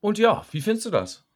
[0.00, 1.26] Und ja, wie findest du das?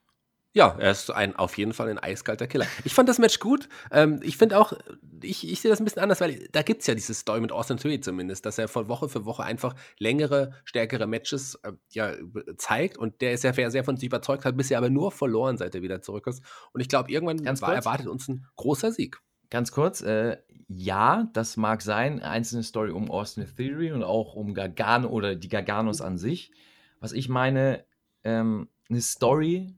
[0.56, 2.66] Ja, er ist ein, auf jeden Fall ein eiskalter Killer.
[2.84, 3.68] Ich fand das Match gut.
[3.90, 4.72] Ähm, ich finde auch,
[5.20, 7.50] ich, ich sehe das ein bisschen anders, weil da gibt es ja dieses Story mit
[7.50, 12.12] Austin Theory zumindest, dass er von Woche für Woche einfach längere, stärkere Matches äh, ja,
[12.56, 15.56] zeigt und der ist ja sehr, sehr von sich überzeugt, hat bisher aber nur verloren,
[15.56, 16.40] seit er wieder zurück ist.
[16.72, 19.20] Und ich glaube, irgendwann Ganz war, erwartet uns ein großer Sieg.
[19.50, 20.36] Ganz kurz, äh,
[20.68, 25.48] ja, das mag sein, einzelne Story um Austin Theory und auch um Gargano oder die
[25.48, 26.52] Garganos an sich.
[27.00, 27.84] Was ich meine,
[28.22, 29.76] ähm, eine Story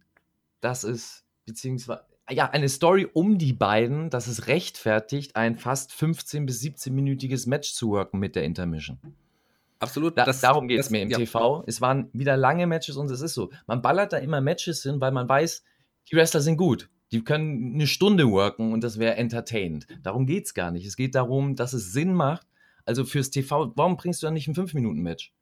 [0.67, 6.45] dass es, beziehungsweise, ja, eine Story um die beiden, dass es rechtfertigt, ein fast 15-
[6.45, 8.99] bis 17-minütiges Match zu worken mit der Intermission.
[9.79, 10.19] Absolut.
[10.19, 11.19] Da, das, darum geht es mir im ja.
[11.19, 11.63] TV.
[11.69, 13.51] Es waren wieder lange Matches und es ist so.
[13.69, 15.63] Man ballert da immer Matches hin, weil man weiß,
[16.11, 16.91] die Wrestler sind gut.
[17.13, 19.87] Die können eine Stunde worken und das wäre entertained.
[20.03, 20.85] Darum geht es gar nicht.
[20.85, 22.49] Es geht darum, dass es Sinn macht.
[22.85, 25.33] Also fürs TV, warum bringst du dann nicht ein 5-Minuten-Match?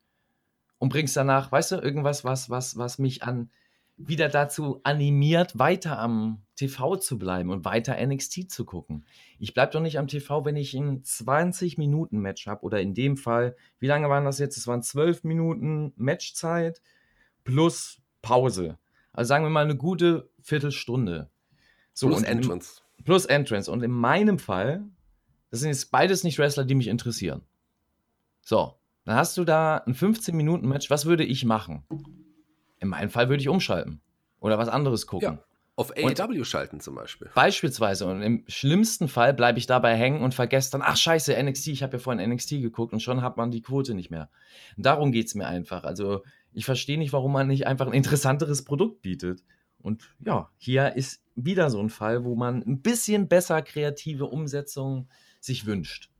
[0.77, 3.49] Und bringst danach, weißt du, irgendwas, was, was, was mich an
[3.97, 9.05] wieder dazu animiert, weiter am TV zu bleiben und weiter NXT zu gucken.
[9.39, 13.57] Ich bleibe doch nicht am TV, wenn ich ein 20-Minuten-Match habe oder in dem Fall,
[13.79, 14.57] wie lange waren das jetzt?
[14.57, 16.81] Es waren 12 Minuten Matchzeit
[17.45, 18.79] plus Pause.
[19.13, 21.31] Also sagen wir mal eine gute Viertelstunde.
[21.93, 22.81] So, plus Entrance.
[23.05, 23.71] Plus Entrance.
[23.71, 24.85] Und in meinem Fall,
[25.51, 27.43] das sind jetzt beides nicht Wrestler, die mich interessieren.
[28.41, 30.91] So, dann hast du da ein 15-Minuten-Match.
[30.91, 31.85] Was würde ich machen?
[32.85, 34.01] In meinem Fall würde ich umschalten
[34.41, 35.39] oder was anderes gucken.
[35.39, 35.45] Ja,
[35.77, 37.31] auf AEW und schalten zum Beispiel.
[37.35, 38.07] Beispielsweise.
[38.07, 41.83] Und im schlimmsten Fall bleibe ich dabei hängen und vergesse dann, ach scheiße, NXT, ich
[41.83, 44.29] habe ja vorhin NXT geguckt und schon hat man die Quote nicht mehr.
[44.77, 45.83] Und darum geht es mir einfach.
[45.85, 49.43] Also ich verstehe nicht, warum man nicht einfach ein interessanteres Produkt bietet.
[49.81, 55.09] Und ja, hier ist wieder so ein Fall, wo man ein bisschen besser kreative Umsetzung
[55.41, 56.11] sich wünscht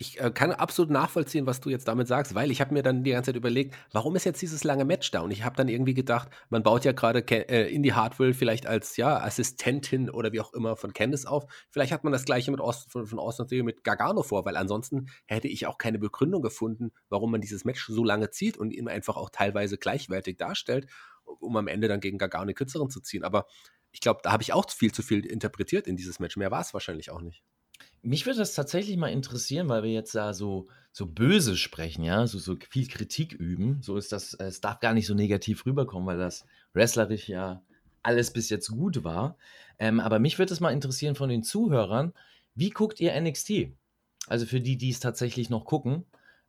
[0.00, 3.04] ich äh, kann absolut nachvollziehen, was du jetzt damit sagst, weil ich habe mir dann
[3.04, 5.20] die ganze Zeit überlegt, warum ist jetzt dieses lange Match da?
[5.20, 8.96] Und ich habe dann irgendwie gedacht, man baut ja gerade äh, Indie Hartwell vielleicht als
[8.96, 11.44] ja, Assistentin oder wie auch immer von Candice auf.
[11.68, 14.56] Vielleicht hat man das gleiche mit Austin, von, von Austin Theory mit Gargano vor, weil
[14.56, 18.70] ansonsten hätte ich auch keine Begründung gefunden, warum man dieses Match so lange zieht und
[18.70, 20.86] ihn einfach auch teilweise gleichwertig darstellt,
[21.24, 23.22] um am Ende dann gegen Gargano kürzeren zu ziehen.
[23.22, 23.46] Aber
[23.92, 26.38] ich glaube, da habe ich auch viel zu viel interpretiert in dieses Match.
[26.38, 27.42] Mehr war es wahrscheinlich auch nicht.
[28.02, 32.26] Mich würde das tatsächlich mal interessieren, weil wir jetzt da so, so böse sprechen, ja,
[32.26, 33.82] so, so viel Kritik üben.
[33.82, 37.62] So ist das, es darf gar nicht so negativ rüberkommen, weil das wrestlerisch ja
[38.02, 39.36] alles bis jetzt gut war.
[39.78, 42.12] Ähm, aber mich würde es mal interessieren von den Zuhörern,
[42.54, 43.72] wie guckt ihr NXT?
[44.26, 46.04] Also für die, die es tatsächlich noch gucken,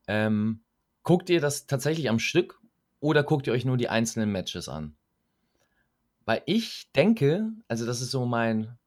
[0.07, 0.61] ähm,
[1.03, 2.59] guckt ihr das tatsächlich am Stück
[2.99, 4.95] oder guckt ihr euch nur die einzelnen Matches an?
[6.25, 8.77] Weil ich denke, also das ist so mein,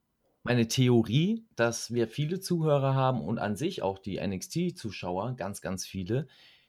[0.45, 5.87] meine Theorie, dass wir viele Zuhörer haben und an sich auch die NXT-Zuschauer, ganz, ganz
[5.87, 6.27] viele,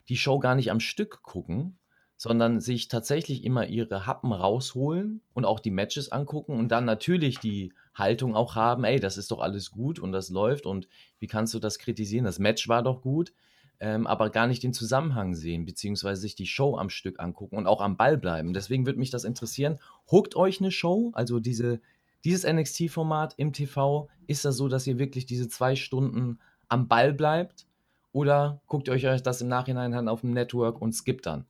[0.07, 1.77] die Show gar nicht am Stück gucken,
[2.15, 7.39] sondern sich tatsächlich immer ihre Happen rausholen und auch die Matches angucken und dann natürlich
[7.39, 10.87] die Haltung auch haben, ey, das ist doch alles gut und das läuft und
[11.19, 12.23] wie kannst du das kritisieren?
[12.23, 13.33] Das Match war doch gut,
[13.81, 17.67] ähm, aber gar nicht den Zusammenhang sehen, beziehungsweise sich die Show am Stück angucken und
[17.67, 18.53] auch am Ball bleiben.
[18.53, 19.79] Deswegen würde mich das interessieren.
[20.09, 21.81] Huckt euch eine Show, also diese
[22.25, 27.13] dieses NXT-Format im TV, ist das so, dass ihr wirklich diese zwei Stunden am Ball
[27.13, 27.67] bleibt?
[28.11, 31.45] Oder guckt ihr euch das im Nachhinein an auf dem Network und skippt dann?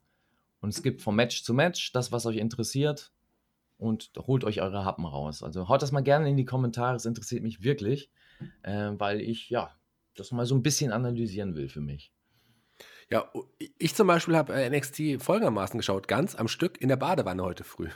[0.59, 3.11] Und skippt vom Match zu Match das, was euch interessiert
[3.77, 5.43] und holt euch eure Happen raus.
[5.43, 8.09] Also haut das mal gerne in die Kommentare, es interessiert mich wirklich,
[8.63, 9.71] äh, weil ich ja
[10.15, 12.11] das mal so ein bisschen analysieren will für mich.
[13.09, 13.31] Ja,
[13.77, 17.63] ich zum Beispiel habe äh, NXT folgendermaßen geschaut, ganz am Stück in der Badewanne heute
[17.63, 17.89] früh.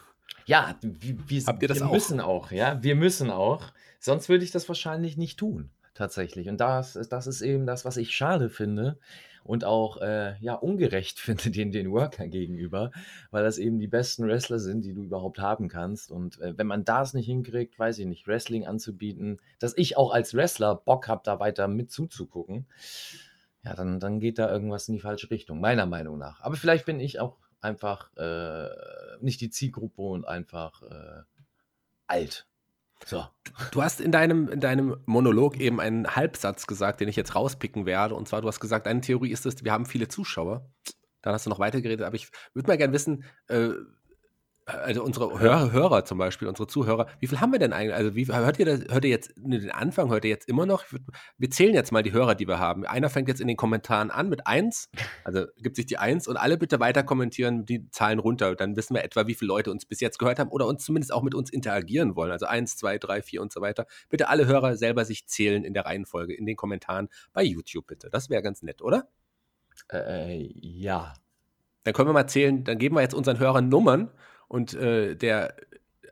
[0.50, 1.92] Ja, wir, wir, Habt ihr das wir auch?
[1.92, 3.72] müssen auch, ja, wir müssen auch.
[4.00, 6.50] Sonst würde ich das wahrscheinlich nicht tun, tatsächlich.
[6.50, 8.98] Und das, das ist eben das, was ich schade finde
[9.44, 12.90] und auch äh, ja ungerecht finde den, den Workern gegenüber,
[13.30, 16.10] weil das eben die besten Wrestler sind, die du überhaupt haben kannst.
[16.10, 20.12] Und äh, wenn man das nicht hinkriegt, weiß ich nicht, Wrestling anzubieten, dass ich auch
[20.12, 22.66] als Wrestler Bock habe, da weiter mit zuzugucken,
[23.64, 26.42] ja, dann, dann geht da irgendwas in die falsche Richtung, meiner Meinung nach.
[26.42, 28.68] Aber vielleicht bin ich auch einfach äh,
[29.22, 31.24] nicht die Zielgruppe und einfach äh,
[32.08, 32.48] alt.
[33.06, 33.26] So.
[33.72, 37.86] Du hast in deinem, in deinem Monolog eben einen Halbsatz gesagt, den ich jetzt rauspicken
[37.86, 38.16] werde.
[38.16, 40.70] Und zwar, du hast gesagt, eine Theorie ist es, wir haben viele Zuschauer.
[41.22, 43.70] Dann hast du noch weitergeredet, aber ich würde mal gerne wissen, äh,
[44.70, 47.96] also unsere Hörer, Hörer zum Beispiel, unsere Zuhörer, wie viel haben wir denn eigentlich?
[47.96, 50.84] Also wie hört ihr das, hört ihr jetzt den Anfang, hört ihr jetzt immer noch?
[51.38, 52.86] Wir zählen jetzt mal die Hörer, die wir haben.
[52.86, 54.90] Einer fängt jetzt in den Kommentaren an mit 1,
[55.24, 58.56] also gibt sich die 1 und alle bitte weiter kommentieren die Zahlen runter.
[58.56, 61.14] Dann wissen wir etwa, wie viele Leute uns bis jetzt gehört haben oder uns zumindest
[61.14, 62.32] auch mit uns interagieren wollen.
[62.32, 63.86] Also 1, 2, 3, 4 und so weiter.
[64.10, 68.10] Bitte alle Hörer selber sich zählen in der Reihenfolge, in den Kommentaren bei YouTube bitte.
[68.10, 69.08] Das wäre ganz nett, oder?
[69.92, 71.14] Äh, ja.
[71.84, 74.12] Dann können wir mal zählen, dann geben wir jetzt unseren Hörern Nummern
[74.50, 75.56] und äh, der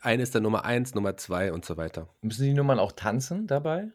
[0.01, 2.07] eine ist dann Nummer 1, Nummer 2 und so weiter.
[2.21, 3.89] Müssen die Nummern auch tanzen dabei?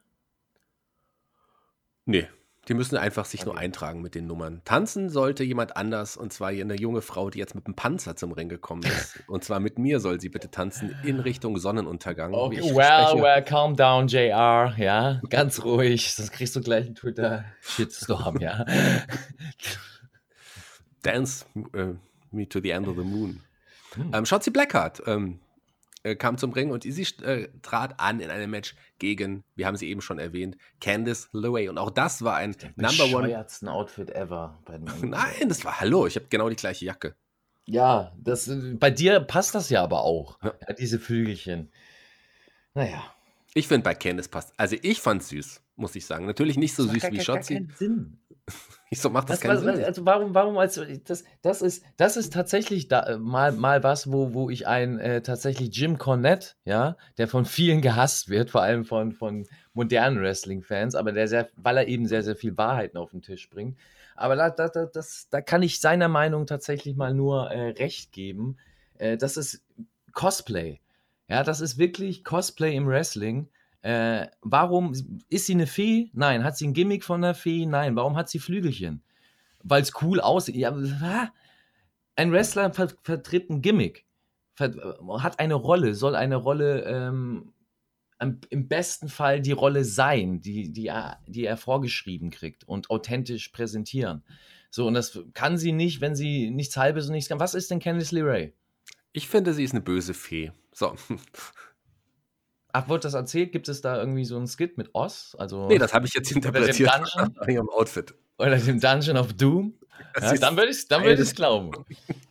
[2.04, 2.28] Nee,
[2.68, 3.50] die müssen einfach sich okay.
[3.50, 4.62] nur eintragen mit den Nummern.
[4.64, 8.32] Tanzen sollte jemand anders, und zwar eine junge Frau, die jetzt mit einem Panzer zum
[8.32, 9.22] Ring gekommen ist.
[9.28, 12.34] und zwar mit mir soll sie bitte tanzen in Richtung Sonnenuntergang.
[12.34, 13.22] Okay, well, spreche.
[13.22, 18.64] well, calm down, JR, ja, ganz ruhig, sonst kriegst du gleich einen Twitter-Shitstorm, ja.
[21.02, 21.94] Dance uh,
[22.30, 23.40] me to the end of the moon.
[23.94, 24.10] Hm.
[24.14, 25.40] Ähm, Shotzi Blackheart ähm,
[26.02, 29.76] äh, kam zum Ring und sie äh, trat an in einem Match gegen, wir haben
[29.76, 31.68] sie eben schon erwähnt, Candice LeRae.
[31.68, 33.46] Und auch das war ein Der Number One.
[33.70, 34.58] Outfit ever.
[35.02, 37.14] Nein, das war, hallo, ich habe genau die gleiche Jacke.
[37.66, 40.52] Ja, das, bei dir passt das ja aber auch, ja.
[40.66, 41.70] Ja, diese Flügelchen.
[42.74, 43.04] Naja.
[43.54, 44.52] Ich finde, bei Candice passt.
[44.56, 46.26] Also, ich fand süß, muss ich sagen.
[46.26, 47.54] Natürlich nicht so süß wie Shotzi.
[47.54, 48.18] Keinen Sinn.
[48.92, 49.84] Wieso macht das, das keinen was, Sinn?
[49.86, 54.12] Also warum, warum als das, das ist, das ist tatsächlich da, äh, mal, mal was,
[54.12, 58.60] wo, wo ich ein äh, tatsächlich Jim Cornette, ja, der von vielen gehasst wird, vor
[58.60, 62.98] allem von, von modernen Wrestling-Fans, aber der sehr, weil er eben sehr, sehr viel Wahrheiten
[62.98, 63.78] auf den Tisch bringt.
[64.14, 68.12] Aber da, da, da, das, da kann ich seiner Meinung tatsächlich mal nur äh, recht
[68.12, 68.58] geben.
[68.98, 69.64] Äh, das ist
[70.12, 70.80] Cosplay.
[71.28, 73.48] Ja, das ist wirklich Cosplay im Wrestling.
[73.82, 74.92] Äh, warum
[75.28, 76.10] ist sie eine Fee?
[76.14, 76.44] Nein.
[76.44, 77.66] Hat sie ein Gimmick von einer Fee?
[77.66, 77.96] Nein.
[77.96, 79.02] Warum hat sie Flügelchen?
[79.62, 80.56] Weil es cool aussieht.
[80.56, 80.74] Ja,
[82.16, 84.06] ein Wrestler ver vertritt ein Gimmick.
[84.58, 87.52] hat eine Rolle, soll eine Rolle ähm,
[88.50, 93.48] im besten Fall die Rolle sein, die, die, er, die er vorgeschrieben kriegt und authentisch
[93.48, 94.22] präsentieren.
[94.70, 97.40] So, und das kann sie nicht, wenn sie nichts Halbes und nichts kann.
[97.40, 98.52] Was ist denn Candice LeRae?
[99.12, 100.52] Ich finde, sie ist eine böse Fee.
[100.72, 100.94] So.
[102.72, 103.52] Ach, wurde das erzählt?
[103.52, 105.36] Gibt es da irgendwie so einen Skit mit Oz?
[105.38, 108.14] Also, nee, das habe ich jetzt interpretiert nach ihrem Outfit.
[108.38, 109.74] Oder dem Dungeon of Doom?
[110.20, 111.70] Ja, dann würde ich es würd glauben.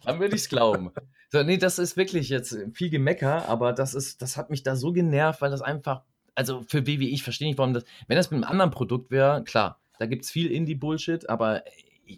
[0.04, 0.92] Dann würde ich es glauben.
[1.32, 4.76] So, nee, das ist wirklich jetzt viel Gemecker, aber das ist, das hat mich da
[4.76, 6.04] so genervt, weil das einfach,
[6.36, 9.44] also für WWE, ich verstehe nicht, warum das, wenn das mit einem anderen Produkt wäre,
[9.44, 11.64] klar, da gibt es viel Indie-Bullshit, aber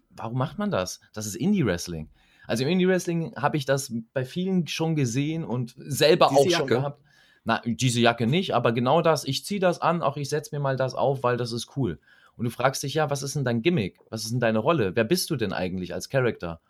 [0.10, 1.02] warum macht man das?
[1.14, 2.10] Das ist Indie-Wrestling.
[2.48, 6.58] Also im Indie-Wrestling habe ich das bei vielen schon gesehen und selber Diese auch Jacke.
[6.58, 7.04] schon gehabt.
[7.46, 10.62] Na, diese Jacke nicht, aber genau das, ich ziehe das an, auch ich setze mir
[10.62, 12.00] mal das auf, weil das ist cool.
[12.36, 14.00] Und du fragst dich, ja, was ist denn dein Gimmick?
[14.10, 14.96] Was ist denn deine Rolle?
[14.96, 16.62] Wer bist du denn eigentlich als Charakter?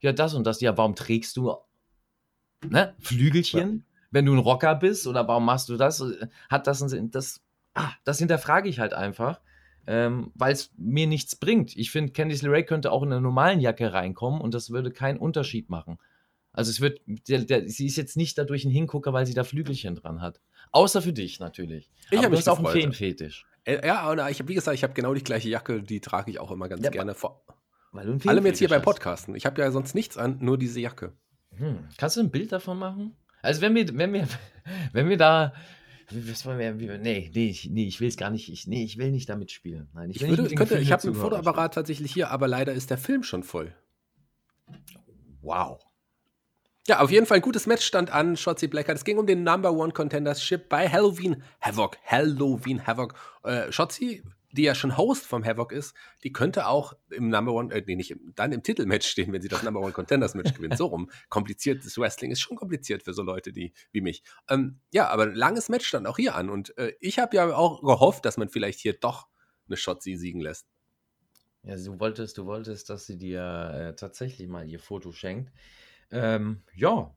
[0.00, 0.60] Ja, das und das.
[0.60, 1.54] Ja, warum trägst du
[2.66, 3.98] ne, Flügelchen, ja.
[4.10, 5.06] wenn du ein Rocker bist?
[5.06, 6.02] Oder warum machst du das?
[6.48, 7.42] Hat das einen Das,
[7.74, 9.40] ah, das hinterfrage ich halt einfach,
[9.86, 11.76] ähm, weil es mir nichts bringt.
[11.76, 15.18] Ich finde, Candice LeRae könnte auch in einer normalen Jacke reinkommen und das würde keinen
[15.18, 15.98] Unterschied machen.
[16.52, 19.44] Also es wird, der, der, sie ist jetzt nicht dadurch ein Hingucker, weil sie da
[19.44, 20.40] Flügelchen dran hat.
[20.72, 21.90] Außer für dich natürlich.
[22.10, 23.46] Ich habe mich auch ein Feenfetisch.
[23.64, 26.30] Äh, ja, und ich habe, wie gesagt, ich habe genau die gleiche Jacke, die trage
[26.30, 27.44] ich auch immer ganz ja, gerne vor.
[27.92, 29.34] Weil du Allem jetzt hier beim Podcasten.
[29.34, 31.12] Ich habe ja sonst nichts an, nur diese Jacke.
[31.56, 31.88] Hm.
[31.96, 33.16] Kannst du ein Bild davon machen?
[33.42, 34.28] Also wenn wir, wenn wir,
[34.92, 35.52] wenn wir da,
[36.10, 38.98] was wollen wir, nee, nee, ich, nee, ich will es gar nicht, ich, nee, ich
[38.98, 39.88] will nicht damit spielen.
[39.92, 43.42] Nein, ich, ich, ich habe einen Fotoapparat tatsächlich hier, aber leider ist der Film schon
[43.42, 43.74] voll.
[45.42, 45.80] Wow.
[46.88, 48.36] Ja, auf jeden Fall ein gutes Match stand an.
[48.36, 48.98] Shotzi Blackheart.
[48.98, 51.98] Es ging um den Number One Contendership bei Halloween Havoc.
[52.04, 53.14] Halloween Havoc.
[53.44, 57.72] Äh, Shotzi, die ja schon Host vom Havoc ist, die könnte auch im Number One,
[57.72, 60.54] äh, nee, nicht im, dann im Titelmatch stehen, wenn sie das Number One Contenders Match
[60.54, 60.78] gewinnt.
[60.78, 61.10] So rum.
[61.28, 64.22] Kompliziertes Wrestling ist schon kompliziert für so Leute die, wie mich.
[64.48, 66.48] Ähm, ja, aber ein langes Match stand auch hier an.
[66.48, 69.28] Und äh, ich habe ja auch gehofft, dass man vielleicht hier doch
[69.68, 70.66] eine Shotzi siegen lässt.
[71.62, 73.42] Ja, du wolltest, du wolltest, dass sie dir
[73.74, 75.52] äh, tatsächlich mal ihr Foto schenkt.
[76.10, 77.14] Ähm, ja,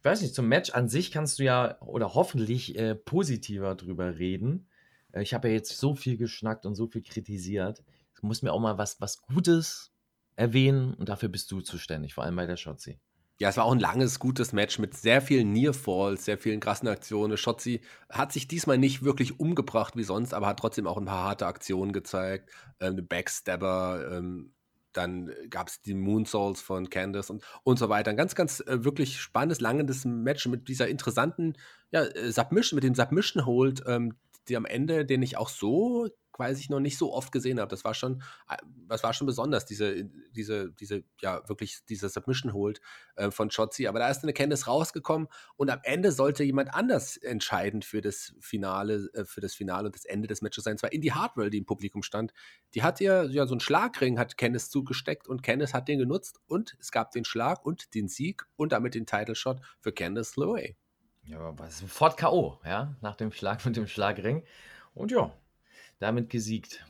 [0.00, 4.18] ich weiß nicht, zum Match an sich kannst du ja oder hoffentlich äh, positiver drüber
[4.18, 4.68] reden.
[5.12, 7.84] Äh, ich habe ja jetzt so viel geschnackt und so viel kritisiert.
[8.14, 9.92] Ich muss mir auch mal was, was Gutes
[10.36, 12.98] erwähnen und dafür bist du zuständig, vor allem bei der Shotzi.
[13.38, 16.88] Ja, es war auch ein langes, gutes Match mit sehr vielen Nearfalls, sehr vielen krassen
[16.88, 17.38] Aktionen.
[17.38, 21.24] Shotzi hat sich diesmal nicht wirklich umgebracht wie sonst, aber hat trotzdem auch ein paar
[21.24, 22.50] harte Aktionen gezeigt.
[22.80, 24.52] Ähm, Backstabber, ähm,
[24.92, 28.10] dann gab es die Moonsaults von Candace und, und so weiter.
[28.10, 31.54] Ein ganz, ganz äh, wirklich spannendes, langes Match mit dieser interessanten
[31.90, 34.16] ja, äh, Submission, mit dem Submission Hold, ähm,
[34.48, 36.08] die am Ende, den ich auch so
[36.40, 37.68] weiß ich noch nicht so oft gesehen habe.
[37.68, 38.56] Das war schon, äh,
[38.88, 42.80] das war schon besonders, diese, diese, diese, ja, wirklich diese Submission holt
[43.14, 43.86] äh, von Shotzi.
[43.86, 48.34] Aber da ist eine Kenntnis rausgekommen und am Ende sollte jemand anders entscheidend für das
[48.40, 50.78] Finale, äh, für das Finale und das Ende des Matches sein.
[50.78, 52.32] Zwar Indy Hartwell, die im Publikum stand.
[52.74, 56.40] Die hat ihr ja so einen Schlagring, hat Kennis zugesteckt und Kennis hat den genutzt
[56.46, 60.36] und es gab den Schlag und den Sieg und damit den Title Shot für Candice
[60.36, 60.74] LeRae.
[61.22, 64.44] Ja, aber sofort K.O., ja, nach dem Schlag mit dem Schlagring.
[64.94, 65.32] Und ja,
[66.00, 66.84] damit gesiegt.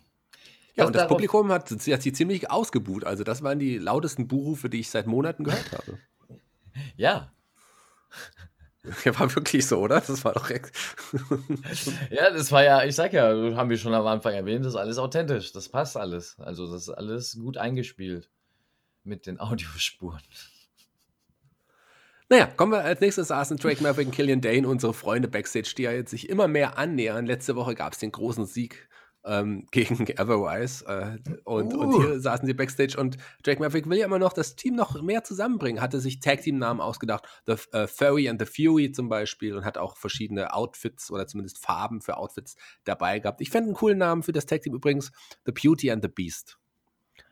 [0.74, 3.04] Ja, das und das Publikum hat, hat sie ziemlich ausgebuht.
[3.04, 5.98] Also, das waren die lautesten Buhrufe, die ich seit Monaten gehört habe.
[6.96, 7.32] ja.
[9.04, 10.00] Ja, war wirklich so, oder?
[10.00, 10.48] Das war doch.
[12.10, 14.78] ja, das war ja, ich sag ja, haben wir schon am Anfang erwähnt, das ist
[14.78, 15.52] alles authentisch.
[15.52, 16.40] Das passt alles.
[16.40, 18.30] Also, das ist alles gut eingespielt
[19.04, 20.22] mit den Audiospuren.
[22.30, 25.82] Naja, kommen wir als nächstes saßen Drake Maverick und Killian Dane, unsere Freunde Backstage, die
[25.82, 27.26] ja jetzt sich immer mehr annähern.
[27.26, 28.88] Letzte Woche gab es den großen Sieg
[29.24, 30.84] ähm, gegen Everwise.
[30.86, 31.80] Äh, und, uh.
[31.80, 35.00] und hier saßen sie Backstage und Drake Maverick will ja immer noch das Team noch
[35.02, 35.80] mehr zusammenbringen.
[35.80, 39.96] Hatte sich Tag-Team-Namen ausgedacht, The uh, Furry and the Fury zum Beispiel und hat auch
[39.96, 43.40] verschiedene Outfits oder zumindest Farben für Outfits dabei gehabt.
[43.40, 45.12] Ich fände einen coolen Namen für das Tag-Team übrigens,
[45.44, 46.58] The Beauty and the Beast.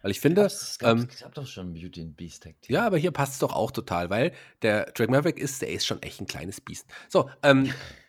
[0.02, 0.42] Weil ich finde.
[0.42, 2.74] Es gab, ähm, gab doch schon Beauty and Beast Tag Team.
[2.74, 5.86] Ja, aber hier passt es doch auch total, weil der Drake Maverick ist, der ist
[5.86, 6.86] schon echt ein kleines Biest.
[7.08, 7.72] So, ähm,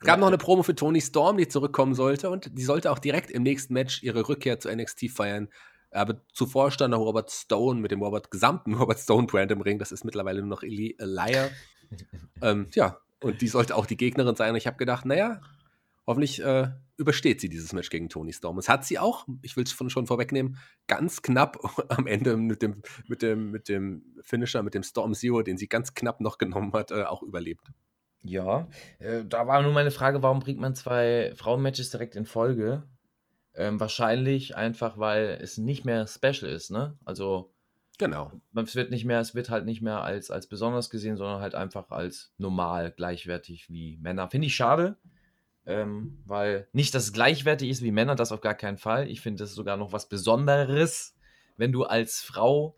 [0.00, 2.98] Es gab noch eine Promo für Tony Storm, die zurückkommen sollte und die sollte auch
[2.98, 5.48] direkt im nächsten Match ihre Rückkehr zu NXT feiern.
[5.90, 9.78] Aber zuvor stand noch Robert Stone mit dem Robert gesamten Robert Stone Brand im Ring.
[9.78, 11.50] Das ist mittlerweile nur noch Eli Liar.
[12.42, 14.50] ähm, ja, und die sollte auch die Gegnerin sein.
[14.50, 15.42] Und ich habe gedacht, naja,
[16.06, 18.56] hoffentlich äh, übersteht sie dieses Match gegen Tony Storm.
[18.58, 21.58] Es hat sie auch, ich will es schon vorwegnehmen, ganz knapp
[21.90, 25.68] am Ende mit dem, mit dem, mit dem Finisher, mit dem Storm Zero, den sie
[25.68, 27.66] ganz knapp noch genommen hat, äh, auch überlebt.
[28.22, 28.68] Ja,
[28.98, 32.82] äh, da war nur meine Frage, warum bringt man zwei Frauenmatches direkt in Folge?
[33.54, 36.96] Ähm, wahrscheinlich einfach, weil es nicht mehr special ist, ne?
[37.04, 37.52] Also.
[37.98, 38.32] Genau.
[38.54, 41.54] Es wird nicht mehr, es wird halt nicht mehr als, als besonders gesehen, sondern halt
[41.54, 44.30] einfach als normal, gleichwertig wie Männer.
[44.30, 44.96] Finde ich schade,
[45.66, 49.08] ähm, weil nicht, dass es gleichwertig ist wie Männer, das auf gar keinen Fall.
[49.10, 51.14] Ich finde, das ist sogar noch was Besonderes,
[51.58, 52.74] wenn du als Frau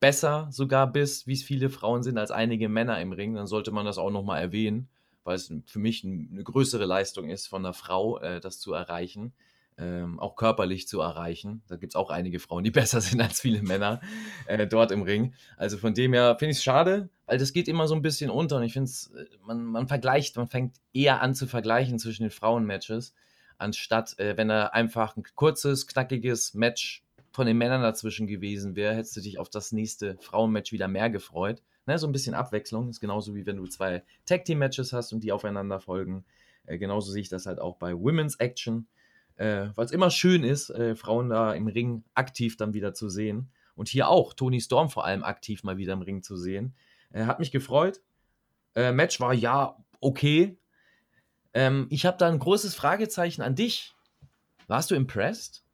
[0.00, 3.70] besser sogar bist, wie es viele Frauen sind, als einige Männer im Ring, dann sollte
[3.70, 4.88] man das auch nochmal erwähnen,
[5.24, 9.32] weil es für mich eine größere Leistung ist, von einer Frau äh, das zu erreichen
[9.78, 11.62] ähm, auch körperlich zu erreichen.
[11.68, 14.00] Da gibt es auch einige Frauen, die besser sind als viele Männer
[14.46, 15.34] äh, dort im Ring.
[15.56, 18.30] Also von dem her finde ich es schade, weil das geht immer so ein bisschen
[18.30, 18.56] unter.
[18.56, 22.24] Und ich finde es, äh, man, man vergleicht, man fängt eher an zu vergleichen zwischen
[22.24, 23.14] den Frauenmatches,
[23.56, 28.94] anstatt äh, wenn er einfach ein kurzes, knackiges Match von den Männern dazwischen gewesen wäre,
[28.94, 31.62] hättest du dich auf das nächste Frauenmatch wieder mehr gefreut.
[31.86, 35.12] Ne, so ein bisschen Abwechslung ist genauso wie wenn du zwei Tag Team Matches hast
[35.12, 36.24] und die aufeinander folgen.
[36.66, 38.86] Äh, genauso sehe ich das halt auch bei Women's Action
[39.38, 43.08] äh, weil es immer schön ist, äh, Frauen da im Ring aktiv dann wieder zu
[43.08, 43.50] sehen.
[43.76, 46.74] Und hier auch Tony Storm vor allem aktiv mal wieder im Ring zu sehen.
[47.10, 48.02] Äh, hat mich gefreut.
[48.74, 50.58] Äh, Match war ja okay.
[51.54, 53.94] Ähm, ich habe da ein großes Fragezeichen an dich.
[54.66, 55.64] Warst du impressed?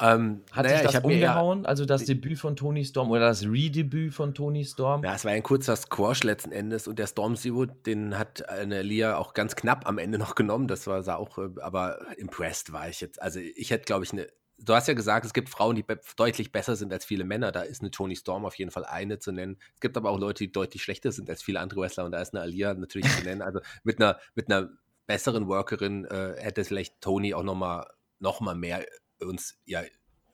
[0.00, 1.62] Ähm, Hat naja, sich das umgehauen?
[1.62, 5.04] Eher, also das Debüt von Tony Storm oder das Redebüt von Tony Storm?
[5.04, 8.82] Ja, es war ein kurzer Squash letzten Endes und der Storm Zero, den hat eine
[8.82, 10.66] Lia auch ganz knapp am Ende noch genommen.
[10.66, 13.22] Das war auch, äh, aber impressed war ich jetzt.
[13.22, 14.26] Also ich hätte, glaube ich, eine.
[14.58, 17.52] Du hast ja gesagt, es gibt Frauen, die be deutlich besser sind als viele Männer.
[17.52, 19.58] Da ist eine Tony Storm auf jeden Fall eine zu nennen.
[19.74, 22.20] Es gibt aber auch Leute, die deutlich schlechter sind als viele andere Wrestler und da
[22.20, 23.42] ist eine Alia natürlich zu nennen.
[23.42, 24.70] Also mit einer, mit einer
[25.06, 27.86] besseren Workerin äh, hätte vielleicht Tony auch nochmal
[28.20, 28.84] noch mal mehr
[29.24, 29.82] uns ja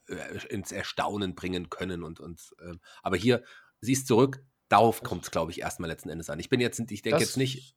[0.09, 2.55] äh, ins Erstaunen bringen können und uns.
[2.61, 3.43] Äh, aber hier,
[3.80, 4.43] sie ist zurück.
[4.68, 6.38] Darauf kommt es, glaube ich, erstmal letzten Endes an.
[6.38, 7.76] Ich bin jetzt, ich denke jetzt nicht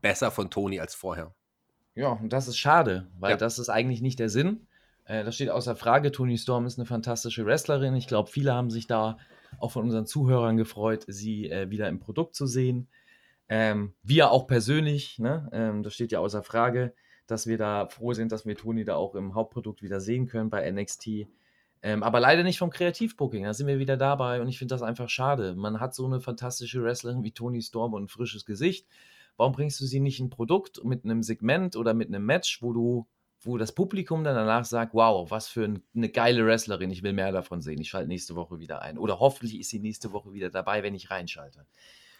[0.00, 1.34] besser von Toni als vorher.
[1.94, 3.36] Ja, und das ist schade, weil ja.
[3.36, 4.66] das ist eigentlich nicht der Sinn.
[5.04, 6.10] Äh, das steht außer Frage.
[6.10, 7.94] Toni Storm ist eine fantastische Wrestlerin.
[7.96, 9.18] Ich glaube, viele haben sich da
[9.58, 12.88] auch von unseren Zuhörern gefreut, sie äh, wieder im Produkt zu sehen.
[13.48, 15.50] Ähm, wir auch persönlich, ne?
[15.52, 16.94] ähm, das steht ja außer Frage,
[17.26, 20.50] dass wir da froh sind, dass wir Toni da auch im Hauptprodukt wieder sehen können
[20.50, 21.26] bei NXT.
[21.82, 23.44] Ähm, aber leider nicht vom Kreativbooking.
[23.44, 25.54] Da sind wir wieder dabei und ich finde das einfach schade.
[25.54, 28.86] Man hat so eine fantastische Wrestlerin wie Toni Storm und ein frisches Gesicht.
[29.36, 32.62] Warum bringst du sie nicht in ein Produkt mit einem Segment oder mit einem Match,
[32.62, 33.06] wo du,
[33.40, 37.14] wo das Publikum dann danach sagt, wow, was für ein, eine geile Wrestlerin, ich will
[37.14, 37.80] mehr davon sehen.
[37.80, 38.98] Ich schalte nächste Woche wieder ein.
[38.98, 41.66] Oder hoffentlich ist sie nächste Woche wieder dabei, wenn ich reinschalte.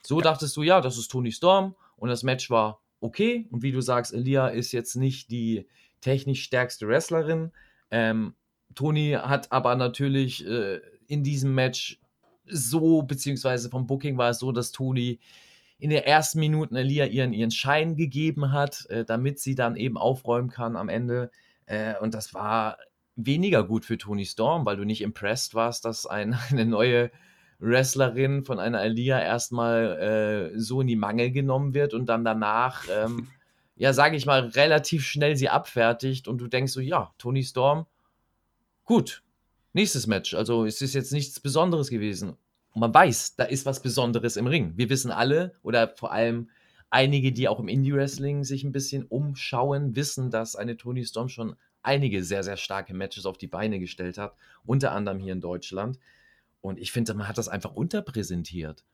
[0.02, 0.24] So ja.
[0.24, 3.46] dachtest du, ja, das ist Toni Storm und das Match war okay.
[3.50, 5.66] Und wie du sagst, Elia ist jetzt nicht die
[6.00, 7.52] technisch stärkste Wrestlerin.
[7.90, 8.34] Ähm,
[8.74, 12.00] Toni hat aber natürlich äh, in diesem Match
[12.46, 15.20] so, beziehungsweise vom Booking war es so, dass Toni
[15.78, 19.98] in den ersten Minuten Elia ihren, ihren Schein gegeben hat, äh, damit sie dann eben
[19.98, 21.30] aufräumen kann am Ende.
[21.66, 22.78] Äh, und das war
[23.16, 27.10] weniger gut für Toni Storm, weil du nicht impressed warst, dass ein, eine neue
[27.62, 32.84] Wrestlerin von einer Elia erstmal äh, so in die Mangel genommen wird und dann danach,
[32.90, 33.28] ähm,
[33.76, 37.86] ja, sage ich mal, relativ schnell sie abfertigt und du denkst so, ja, Toni Storm
[38.84, 39.22] Gut,
[39.72, 40.34] nächstes Match.
[40.34, 42.36] Also es ist jetzt nichts Besonderes gewesen.
[42.74, 44.72] Und man weiß, da ist was Besonderes im Ring.
[44.76, 46.50] Wir wissen alle, oder vor allem
[46.90, 51.54] einige, die auch im Indie-Wrestling sich ein bisschen umschauen, wissen, dass eine Tony Storm schon
[51.82, 54.34] einige sehr, sehr starke Matches auf die Beine gestellt hat,
[54.64, 55.98] unter anderem hier in Deutschland.
[56.62, 58.84] Und ich finde, man hat das einfach unterpräsentiert.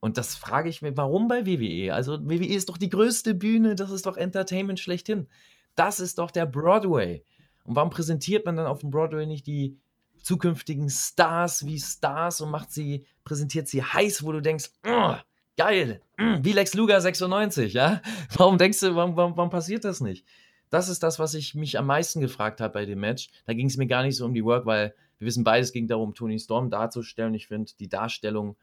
[0.00, 1.94] Und das frage ich mir, warum bei WWE?
[1.94, 5.28] Also WWE ist doch die größte Bühne, das ist doch Entertainment schlechthin.
[5.76, 7.24] Das ist doch der Broadway.
[7.64, 9.78] Und warum präsentiert man dann auf dem Broadway nicht die
[10.22, 15.14] zukünftigen Stars wie Stars und macht sie, präsentiert sie heiß, wo du denkst, oh,
[15.56, 18.00] geil, mm, wie Lex Luger 96, ja?
[18.36, 20.24] Warum denkst du, warum, warum, warum passiert das nicht?
[20.70, 23.30] Das ist das, was ich mich am meisten gefragt habe bei dem Match.
[23.46, 25.88] Da ging es mir gar nicht so um die Work, weil wir wissen, beides ging
[25.88, 27.34] darum, Tony Storm darzustellen.
[27.34, 28.56] Ich finde, die Darstellung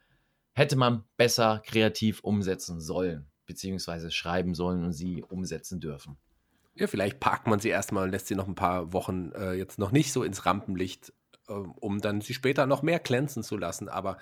[0.54, 6.16] hätte man besser kreativ umsetzen sollen, beziehungsweise schreiben sollen und sie umsetzen dürfen.
[6.74, 9.78] Ja, vielleicht parkt man sie erstmal und lässt sie noch ein paar Wochen äh, jetzt
[9.78, 11.12] noch nicht so ins Rampenlicht,
[11.48, 14.18] äh, um dann sie später noch mehr glänzen zu lassen, aber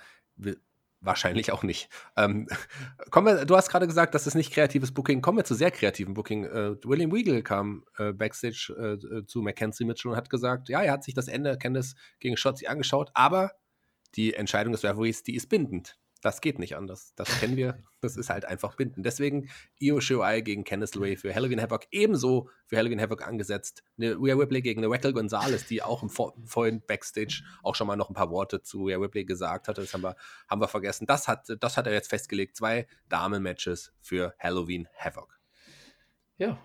[1.05, 1.89] wahrscheinlich auch nicht.
[2.17, 2.47] Ähm,
[3.11, 5.21] kommen wir, du hast gerade gesagt, das ist nicht kreatives Booking.
[5.21, 6.45] Kommen wir zu sehr kreativen Booking.
[6.45, 10.93] Äh, William Weagle kam äh, backstage äh, zu Mackenzie Mitchell und hat gesagt, ja, er
[10.93, 13.51] hat sich das Ende Candice gegen Shotzi angeschaut, aber
[14.15, 15.97] die Entscheidung des Referees, die ist bindend.
[16.25, 17.13] Das geht nicht anders.
[17.15, 17.77] Das kennen wir.
[18.01, 19.03] Das ist halt einfach binden.
[19.03, 19.47] Deswegen
[19.79, 23.83] Io Shirai gegen Kenneth LeRae für Halloween Havoc ebenso für Halloween Havoc angesetzt.
[23.99, 27.95] Eine Rhea Ripley gegen eine Raquel Gonzalez, die auch im vorhin Backstage auch schon mal
[27.95, 29.81] noch ein paar Worte zu Rhea Ripley gesagt hatte.
[29.81, 30.15] Das haben wir,
[30.47, 31.05] haben wir vergessen.
[31.05, 32.57] Das hat, das hat er jetzt festgelegt.
[32.57, 35.39] Zwei Damen-Matches für Halloween Havoc.
[36.39, 36.57] Ja.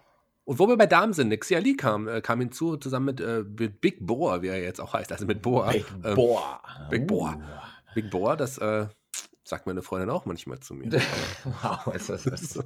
[0.44, 3.44] Und wo wir bei Damen sind, Nixia Lee kam, äh, kam hinzu, zusammen mit, äh,
[3.44, 5.70] mit Big Boar, wie er jetzt auch heißt, also mit Boar.
[5.72, 6.88] Big Ähm, Boar.
[6.88, 7.36] Big Boar.
[7.36, 7.94] Uh.
[7.94, 8.86] Big Boar, das äh,
[9.50, 10.90] sagt meine Freundin auch manchmal zu mir.
[11.44, 12.58] wow, ist das das?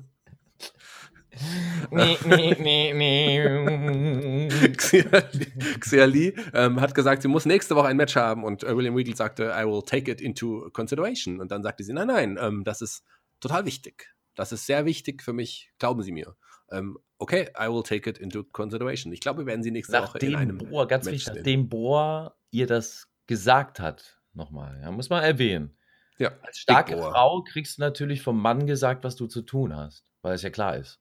[1.90, 4.48] nee, nee, nee, nee.
[4.76, 5.46] Xia Li,
[5.80, 8.94] Xia Li ähm, hat gesagt, sie muss nächste Woche ein Match haben und äh, William
[8.94, 11.40] Regal sagte, I will take it into consideration.
[11.40, 13.02] Und dann sagte sie, nein, nein, ähm, das ist
[13.40, 14.14] total wichtig.
[14.36, 16.36] Das ist sehr wichtig für mich, glauben Sie mir.
[16.70, 19.12] Ähm, okay, I will take it into consideration.
[19.12, 21.68] Ich glaube, wir werden sie nächste Woche in einem Nachdem Bohr, ganz Match wichtig, nachdem
[21.68, 25.76] Bohr ihr das gesagt hat, nochmal, ja, muss man erwähnen.
[26.18, 26.96] Ja, Als starke.
[26.96, 30.50] Frau kriegst du natürlich vom Mann gesagt, was du zu tun hast, weil es ja
[30.50, 31.00] klar ist.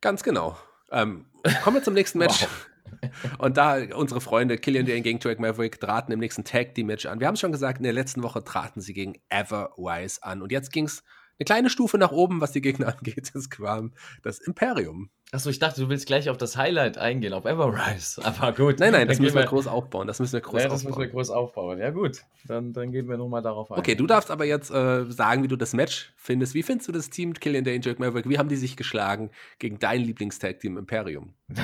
[0.00, 0.56] Ganz genau.
[0.90, 1.26] Ähm,
[1.62, 2.46] kommen wir zum nächsten Match.
[3.38, 7.06] Und da unsere Freunde Killian Dane gegen Drake Maverick traten im nächsten Tag Team Match
[7.06, 7.20] an.
[7.20, 10.42] Wir haben es schon gesagt, in der letzten Woche traten sie gegen Everwise an.
[10.42, 11.02] Und jetzt ging es
[11.38, 13.32] eine kleine Stufe nach oben, was die Gegner angeht.
[13.34, 15.10] Es kam das Imperium.
[15.32, 18.24] Achso, ich dachte, du willst gleich auf das Highlight eingehen, auf Everrise.
[18.24, 18.78] Aber gut.
[18.78, 20.06] Nein, nein, das müssen wir gehen groß aufbauen.
[20.06, 21.80] Das müssen wir groß ja, das müssen wir groß aufbauen.
[21.80, 22.22] Ja, gut.
[22.46, 23.78] Dann, dann gehen wir nochmal darauf ein.
[23.80, 26.54] Okay, du darfst aber jetzt äh, sagen, wie du das Match findest.
[26.54, 28.28] Wie findest du das Team Killian Dane, Drake Maverick?
[28.28, 31.34] Wie haben die sich geschlagen gegen dein Lieblingstag-Team Imperium?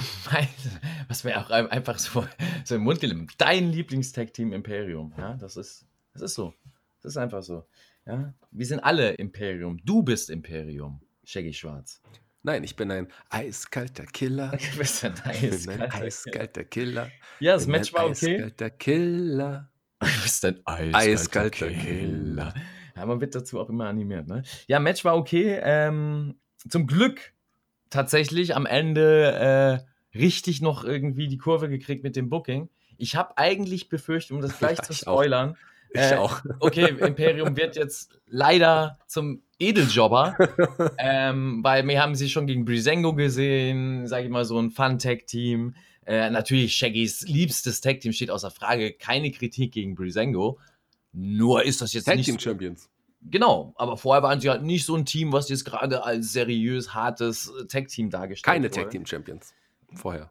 [1.08, 2.24] Was mir auch ein- einfach so,
[2.64, 3.34] so im Mund gelimmt.
[3.38, 5.12] Dein Lieblingstag-Team Imperium.
[5.16, 6.54] Ja, das ist, das ist so.
[7.02, 7.64] Das ist einfach so.
[8.10, 9.78] Ja, wir sind alle Imperium.
[9.84, 11.00] Du bist Imperium.
[11.24, 12.02] Shaggy Schwarz.
[12.42, 14.50] Nein, ich bin ein eiskalter Killer.
[14.72, 17.10] Du bist ein bin ein eiskalter eiskalter Killer.
[17.38, 18.34] Ja, das bin Match war okay.
[18.36, 19.70] Eiskalter Killer.
[20.00, 22.54] Du bist ein eiskalter, Eiskalter Killer.
[22.96, 24.42] Ja, man wird dazu auch immer animiert, ne?
[24.66, 25.60] Ja, Match war okay.
[25.62, 27.32] Ähm, zum Glück
[27.90, 29.84] tatsächlich am Ende
[30.14, 32.70] äh, richtig noch irgendwie die Kurve gekriegt mit dem Booking.
[32.96, 35.18] Ich habe eigentlich befürchtet, um das gleich Ja, zu ich auch.
[35.94, 36.40] Ich Äh, auch.
[36.60, 40.36] okay, Imperium wird jetzt leider zum Edeljobber,
[40.98, 45.74] ähm, weil wir haben sie schon gegen Brisengo gesehen, sage ich mal, so ein Fun-Tag-Team.
[46.06, 50.58] Äh, natürlich, Shaggys liebstes Tag-Team steht außer Frage, keine Kritik gegen Brisengo.
[51.12, 52.88] Nur ist das jetzt Tag nicht Team so, Champions.
[53.22, 56.94] Genau, aber vorher waren sie halt nicht so ein Team, was jetzt gerade als seriös,
[56.94, 58.82] hartes Tag-Team dargestellt Keine wurde.
[58.82, 59.52] Tag Team Champions.
[59.92, 60.30] Vorher.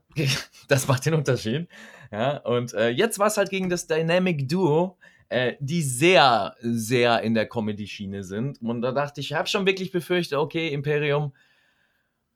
[0.68, 1.68] Das macht den Unterschied.
[2.12, 4.98] Ja, und äh, jetzt war es halt gegen das Dynamic Duo,
[5.30, 8.62] äh, die sehr, sehr in der Comedy-Schiene sind.
[8.62, 11.34] Und da dachte ich, ich habe schon wirklich befürchtet, okay, Imperium,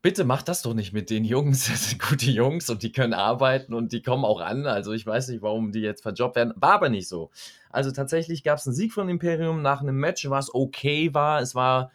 [0.02, 1.68] bitte mach das doch nicht mit den Jungs.
[1.72, 4.68] Das sind gute Jungs und die können arbeiten und die kommen auch an.
[4.68, 6.54] Also ich weiß nicht, warum die jetzt verjobbt werden.
[6.56, 7.32] War aber nicht so.
[7.72, 11.42] Also tatsächlich gab es einen Sieg von Imperium nach einem Match, was okay war.
[11.42, 11.92] Es war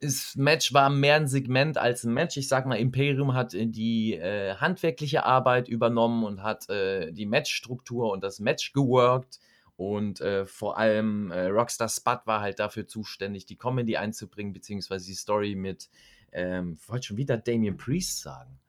[0.00, 2.36] das Match war mehr ein Segment als ein Match.
[2.36, 7.26] Ich sag mal, Imperium hat äh, die äh, handwerkliche Arbeit übernommen und hat äh, die
[7.26, 9.40] Matchstruktur und das Match geworkt.
[9.80, 15.06] Und äh, vor allem äh, Rockstar Spud war halt dafür zuständig, die Comedy einzubringen, beziehungsweise
[15.06, 15.88] die Story mit,
[16.32, 18.60] ähm, ich wollte schon wieder Damien Priest sagen.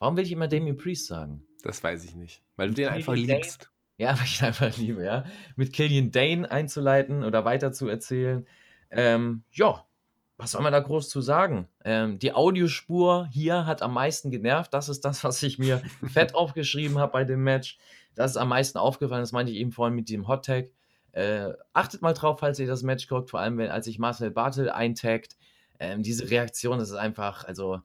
[0.00, 1.46] Warum will ich immer Damien Priest sagen?
[1.62, 2.42] Das weiß ich nicht.
[2.56, 3.34] Weil du den einfach Dane?
[3.34, 3.70] liebst.
[3.98, 5.24] Ja, weil ich ihn einfach liebe, ja.
[5.54, 8.44] Mit Killian Dane einzuleiten oder weiter zu erzählen.
[8.90, 9.86] Ähm, ja,
[10.38, 11.68] was soll man da groß zu sagen?
[11.84, 14.74] Ähm, die Audiospur hier hat am meisten genervt.
[14.74, 15.80] Das ist das, was ich mir
[16.12, 17.78] fett aufgeschrieben habe bei dem Match.
[18.14, 19.22] Das ist am meisten aufgefallen.
[19.22, 20.70] Das meinte ich eben vorhin mit dem Hot Tag.
[21.12, 24.30] Äh, achtet mal drauf, falls ihr das Match guckt, vor allem wenn, als ich Marcel
[24.30, 25.36] Bartel eintaggt.
[25.80, 27.80] Ähm, diese Reaktion, das ist einfach, also,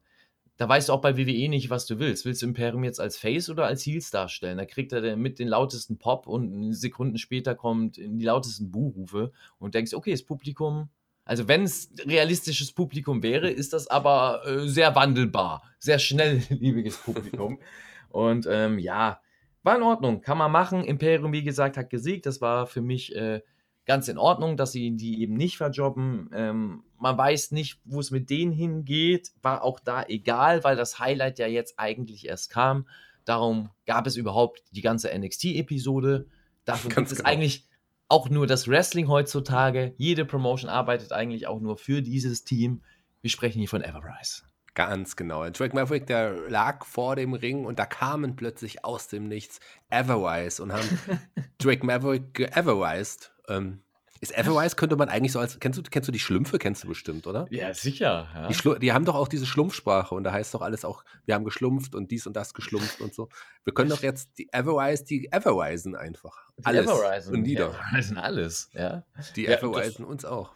[0.57, 2.25] da weißt du auch bei WWE nicht, was du willst.
[2.25, 4.57] Willst du Imperium jetzt als Face oder als Heels darstellen?
[4.57, 9.31] Da kriegt er mit den lautesten Pop und Sekunden später kommt in die lautesten Buhrufe
[9.57, 10.89] und denkst, okay, das Publikum,
[11.25, 17.59] also wenn es realistisches Publikum wäre, ist das aber äh, sehr wandelbar, sehr schnellliebiges Publikum.
[18.09, 19.21] und ähm, ja,
[19.63, 20.83] war in Ordnung, kann man machen.
[20.83, 22.25] Imperium, wie gesagt, hat gesiegt.
[22.25, 23.41] Das war für mich äh,
[23.85, 26.29] ganz in Ordnung, dass sie die eben nicht verjobben.
[26.33, 29.31] Ähm, man weiß nicht, wo es mit denen hingeht.
[29.41, 32.87] War auch da egal, weil das Highlight ja jetzt eigentlich erst kam.
[33.25, 36.27] Darum gab es überhaupt die ganze NXT-Episode.
[36.65, 37.29] Dafür Ganz gibt es genau.
[37.29, 37.67] eigentlich
[38.09, 39.93] auch nur das Wrestling heutzutage.
[39.97, 42.83] Jede Promotion arbeitet eigentlich auch nur für dieses Team.
[43.21, 44.43] Wir sprechen hier von Everrise.
[44.75, 45.47] Ganz genau.
[45.49, 49.59] Drake Maverick, der lag vor dem Ring und da kamen plötzlich aus dem Nichts
[49.89, 50.87] Everwise und haben
[51.59, 53.31] Drake Maverick geeverwised.
[53.47, 53.83] Ähm,
[54.19, 55.59] ist Everwise, könnte man eigentlich so als.
[55.59, 56.57] Kennst du, kennst du die Schlümpfe?
[56.57, 57.45] Kennst du bestimmt, oder?
[57.49, 58.29] Ja, sicher.
[58.33, 58.47] Ja.
[58.47, 61.43] Die, die haben doch auch diese Schlumpfsprache und da heißt doch alles auch, wir haben
[61.43, 63.27] geschlumpft und dies und das geschlumpft und so.
[63.65, 66.47] Wir können doch jetzt die Everwise, die Everwisen einfach.
[66.63, 67.35] Alles Everrisen.
[67.35, 67.67] und nieder.
[67.91, 69.03] Everrisen alles, ja.
[69.35, 70.55] Die Ja, Everwisen uns auch.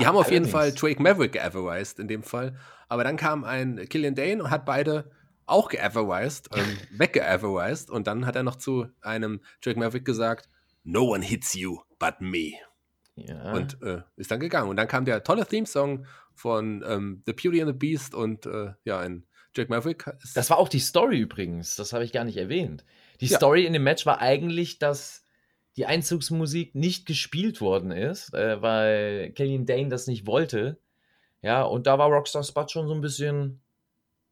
[0.00, 0.80] Die haben auf jeden Fall Allerdings.
[0.80, 2.58] Drake Maverick geeverwised in dem Fall.
[2.90, 5.10] Aber dann kam ein Killian Dane und hat beide
[5.46, 7.88] auch geeverwised, ähm, weggeeverwised.
[7.88, 10.48] Und dann hat er noch zu einem Drake Maverick gesagt,
[10.82, 12.54] No one hits you but me.
[13.14, 13.52] ja.
[13.52, 14.68] Und äh, ist dann gegangen.
[14.68, 18.72] Und dann kam der tolle Theme-Song von ähm, The Beauty and the Beast und äh,
[18.84, 19.24] ja, ein
[19.54, 20.10] Jack Maverick.
[20.34, 22.84] Das war auch die Story übrigens, das habe ich gar nicht erwähnt.
[23.20, 23.36] Die ja.
[23.36, 25.24] Story in dem Match war eigentlich, dass
[25.76, 30.80] die Einzugsmusik nicht gespielt worden ist, äh, weil Killian Dane das nicht wollte.
[31.42, 33.60] Ja, und da war Rockstar Spud schon so ein bisschen,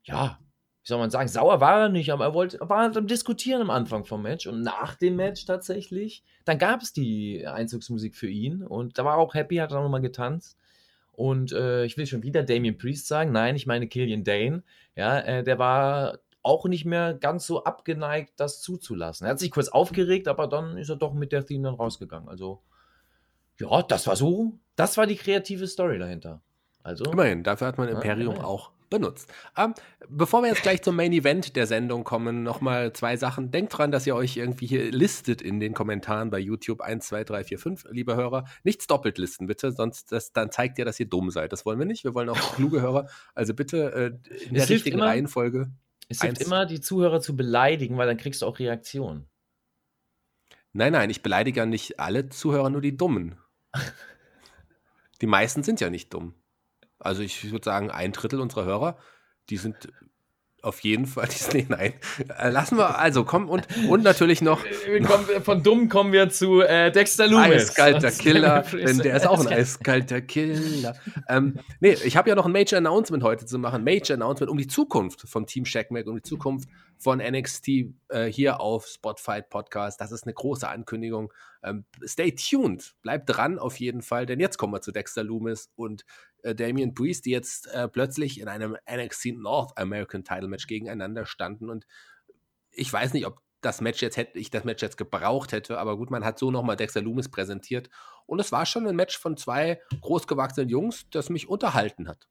[0.05, 0.39] ja,
[0.83, 3.63] wie soll man sagen, sauer war er nicht, aber er wollte, war halt am Diskutieren
[3.63, 8.29] am Anfang vom Match und nach dem Match tatsächlich, dann gab es die Einzugsmusik für
[8.29, 10.57] ihn und da war er auch happy, hat er nochmal getanzt.
[11.13, 14.63] Und äh, ich will schon wieder Damien Priest sagen, nein, ich meine Killian Dane.
[14.95, 19.27] Ja, äh, der war auch nicht mehr ganz so abgeneigt, das zuzulassen.
[19.27, 22.29] Er hat sich kurz aufgeregt, aber dann ist er doch mit der Theme dann rausgegangen.
[22.29, 22.63] Also,
[23.59, 26.41] ja, das war so, das war die kreative Story dahinter.
[26.89, 29.31] Also, immerhin, dafür hat man Imperium ja, auch benutzt.
[29.59, 29.75] Ähm,
[30.09, 33.51] bevor wir jetzt gleich zum Main Event der Sendung kommen, nochmal zwei Sachen.
[33.51, 37.25] Denkt dran, dass ihr euch irgendwie hier listet in den Kommentaren bei YouTube 1, 2,
[37.25, 38.45] 3, 4, 5, liebe Hörer.
[38.65, 41.53] Nichts doppelt listen, bitte, sonst das, dann zeigt ihr, dass ihr dumm seid.
[41.53, 42.05] Das wollen wir nicht.
[42.05, 43.09] Wir wollen auch kluge Hörer.
[43.35, 45.71] Also bitte äh, in der richtigen immer, Reihenfolge.
[46.09, 49.29] Es hilft immer, die Zuhörer zu beleidigen, weil dann kriegst du auch Reaktionen.
[50.73, 53.37] Nein, nein, ich beleidige ja nicht alle Zuhörer, nur die Dummen.
[55.21, 56.35] die meisten sind ja nicht dumm.
[56.99, 58.99] Also ich würde sagen, ein Drittel unserer Hörer,
[59.51, 59.89] die sind
[60.61, 61.95] auf jeden Fall, nee, nein.
[62.37, 64.65] Äh, lassen wir, also komm und, und natürlich noch.
[65.07, 67.71] Kommen, von dumm kommen wir zu äh, Dexter Loomis.
[67.71, 70.97] Eiskalter Killer, denn der ist auch ein eiskalter Killer.
[71.29, 73.85] ähm, nee, ich habe ja noch ein Major Announcement heute zu machen.
[73.85, 76.69] Major Announcement um die Zukunft vom Team Shackmack, um die Zukunft
[76.99, 77.69] von NXT
[78.09, 80.01] äh, hier auf Spotify Podcast.
[80.01, 81.33] Das ist eine große Ankündigung.
[81.63, 85.71] Ähm, stay tuned, bleibt dran auf jeden Fall, denn jetzt kommen wir zu Dexter Loomis
[85.77, 86.05] und
[86.43, 91.27] äh, Damian Priest, die jetzt äh, plötzlich in einem NXT North American Title Match gegeneinander
[91.27, 91.71] standen.
[91.71, 91.87] Und
[92.71, 95.97] ich weiß nicht, ob das Match jetzt hätte ich das Match jetzt gebraucht hätte, aber
[95.97, 97.91] gut, man hat so nochmal Dexter Loomis präsentiert.
[98.27, 102.29] Und es war schon ein Match von zwei großgewachsenen Jungs, das mich unterhalten hat.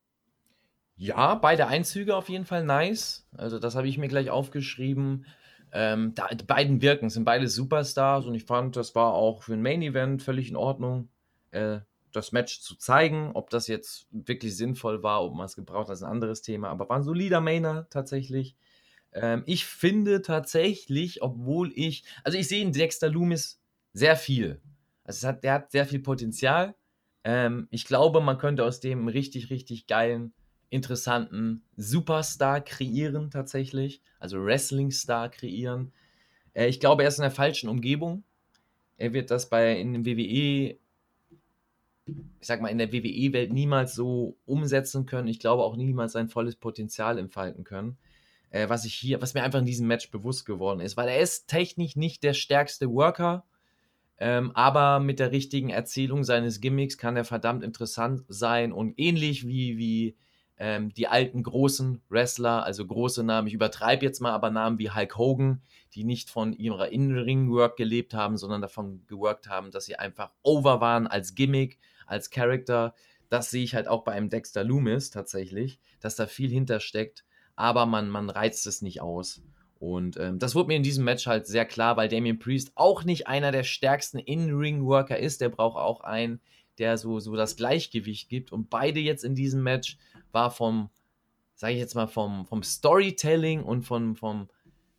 [0.95, 3.27] Ja, beide Einzüge auf jeden Fall nice.
[3.35, 5.25] Also, das habe ich mir gleich aufgeschrieben.
[5.71, 9.53] Ähm, da, die beiden wirken, sind beide Superstars und ich fand, das war auch für
[9.53, 11.09] ein Main Event völlig in Ordnung.
[11.51, 11.79] Äh,
[12.11, 13.31] das Match zu zeigen.
[13.33, 16.69] Ob das jetzt wirklich sinnvoll war, ob man es gebraucht hat, ist ein anderes Thema.
[16.69, 18.55] Aber war ein solider Mainer tatsächlich.
[19.13, 23.61] Ähm, ich finde tatsächlich, obwohl ich, also ich sehe in Dexter Loomis
[23.93, 24.61] sehr viel.
[25.03, 26.75] Also hat, der hat sehr viel Potenzial.
[27.23, 30.33] Ähm, ich glaube, man könnte aus dem einen richtig, richtig geilen,
[30.69, 34.01] interessanten Superstar kreieren tatsächlich.
[34.19, 35.93] Also Wrestling-Star kreieren.
[36.53, 38.23] Äh, ich glaube, er ist in der falschen Umgebung.
[38.97, 40.77] Er wird das bei in dem WWE
[42.39, 45.27] ich sag mal, in der WWE-Welt niemals so umsetzen können.
[45.27, 47.97] Ich glaube auch niemals sein volles Potenzial entfalten können.
[48.49, 51.19] Äh, was ich hier, was mir einfach in diesem Match bewusst geworden ist, weil er
[51.19, 53.45] ist technisch nicht der stärkste Worker,
[54.19, 59.47] ähm, aber mit der richtigen Erzählung seines Gimmicks kann er verdammt interessant sein und ähnlich
[59.47, 60.15] wie, wie
[60.57, 64.89] ähm, die alten großen Wrestler, also große Namen, ich übertreibe jetzt mal, aber Namen wie
[64.89, 65.61] Hulk Hogan,
[65.93, 70.81] die nicht von ihrer In-Ring-Work gelebt haben, sondern davon geworkt haben, dass sie einfach over
[70.81, 72.95] waren als Gimmick als Charakter.
[73.29, 77.85] Das sehe ich halt auch bei einem Dexter Loomis tatsächlich, dass da viel hintersteckt, aber
[77.85, 79.41] man, man reizt es nicht aus.
[79.79, 83.03] Und ähm, das wurde mir in diesem Match halt sehr klar, weil Damien Priest auch
[83.03, 85.41] nicht einer der stärksten In-Ring-Worker ist.
[85.41, 86.41] Der braucht auch einen,
[86.79, 88.51] der so, so das Gleichgewicht gibt.
[88.51, 89.97] Und beide jetzt in diesem Match
[90.31, 90.89] war vom,
[91.53, 94.49] sage ich jetzt mal, vom, vom Storytelling und von, vom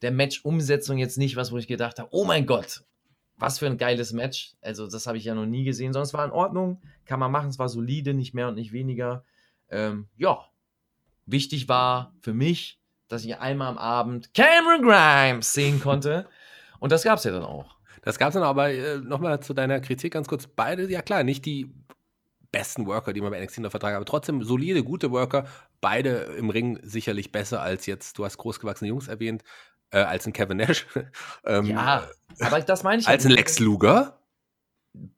[0.02, 2.84] der Match-Umsetzung jetzt nicht was, wo ich gedacht habe, oh mein Gott,
[3.39, 4.55] was für ein geiles Match.
[4.61, 5.93] Also, das habe ich ja noch nie gesehen.
[5.93, 6.82] Sonst war in Ordnung.
[7.05, 7.49] Kann man machen.
[7.49, 9.24] Es war solide, nicht mehr und nicht weniger.
[9.70, 10.45] Ähm, ja.
[11.26, 16.26] Wichtig war für mich, dass ich einmal am Abend Cameron Grimes sehen konnte.
[16.80, 17.76] und das gab es ja dann auch.
[18.03, 20.47] Das gab es dann aber äh, nochmal zu deiner Kritik ganz kurz.
[20.47, 21.70] Beide, ja klar, nicht die
[22.53, 25.47] besten Worker, die man bei NXT noch vertragen, aber trotzdem solide, gute Worker.
[25.80, 29.43] Beide im Ring sicherlich besser als jetzt, du hast großgewachsene Jungs erwähnt,
[29.91, 30.86] äh, als ein Kevin Nash.
[31.45, 32.09] ähm, ja,
[32.41, 33.09] aber das meine ich.
[33.09, 34.18] Als ein Lex Luger?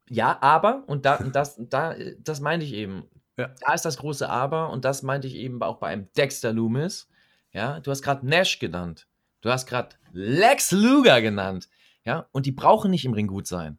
[0.09, 3.05] Ja, aber, und da, das, da, das meinte ich eben.
[3.37, 3.55] Ja.
[3.61, 7.09] Da ist das große Aber, und das meinte ich eben auch bei einem Dexter Loomis.
[7.53, 9.07] Ja, du hast gerade Nash genannt.
[9.41, 11.69] Du hast gerade Lex Luger genannt.
[12.05, 13.79] Ja, und die brauchen nicht im Ring gut sein.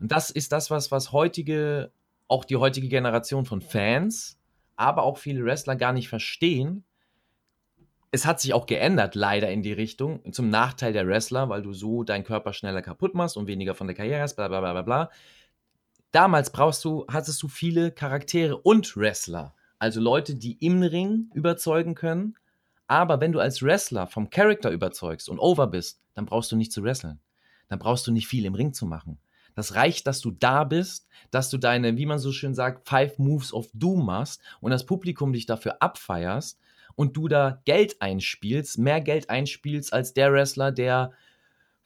[0.00, 1.92] Und das ist das, was, was heutige,
[2.28, 4.38] auch die heutige Generation von Fans,
[4.76, 6.84] aber auch viele Wrestler gar nicht verstehen,
[8.14, 11.72] es hat sich auch geändert, leider in die Richtung, zum Nachteil der Wrestler, weil du
[11.72, 14.70] so deinen Körper schneller kaputt machst und weniger von der Karriere hast, bla bla bla
[14.72, 15.10] bla bla.
[16.12, 19.52] Damals brauchst du, hattest du viele Charaktere und Wrestler.
[19.80, 22.36] Also Leute, die im Ring überzeugen können.
[22.86, 26.70] Aber wenn du als Wrestler vom Charakter überzeugst und over bist, dann brauchst du nicht
[26.70, 27.18] zu wresteln.
[27.66, 29.18] Dann brauchst du nicht viel im Ring zu machen.
[29.56, 33.18] Das reicht, dass du da bist, dass du deine, wie man so schön sagt, Five
[33.18, 36.60] Moves of Doom machst und das Publikum dich dafür abfeierst
[36.96, 41.12] und du da Geld einspielst, mehr Geld einspielst als der Wrestler, der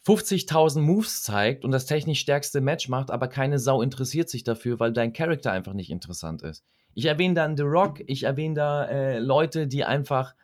[0.06, 4.80] 50.000 Moves zeigt und das technisch stärkste Match macht, aber keine Sau interessiert sich dafür,
[4.80, 6.64] weil dein Charakter einfach nicht interessant ist.
[6.94, 10.34] Ich erwähne dann The Rock, ich erwähne da äh, Leute, die einfach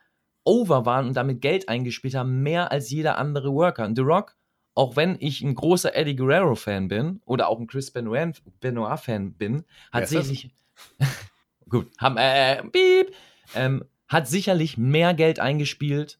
[0.43, 3.85] over waren und damit Geld eingespielt haben, mehr als jeder andere Worker.
[3.85, 4.35] Und The Rock,
[4.75, 10.07] auch wenn ich ein großer Eddie Guerrero-Fan bin oder auch ein Chris Benoit-Fan bin, hat
[10.07, 10.51] sicherlich.
[11.69, 13.13] gut, haben, äh, piep,
[13.55, 16.19] ähm, hat sicherlich mehr Geld eingespielt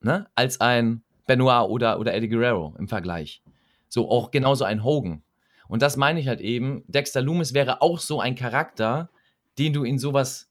[0.00, 3.42] ne, als ein Benoit oder, oder Eddie Guerrero im Vergleich.
[3.88, 5.22] So auch genauso ein Hogan.
[5.68, 6.84] Und das meine ich halt eben.
[6.86, 9.10] Dexter Loomis wäre auch so ein Charakter,
[9.58, 10.50] den du in sowas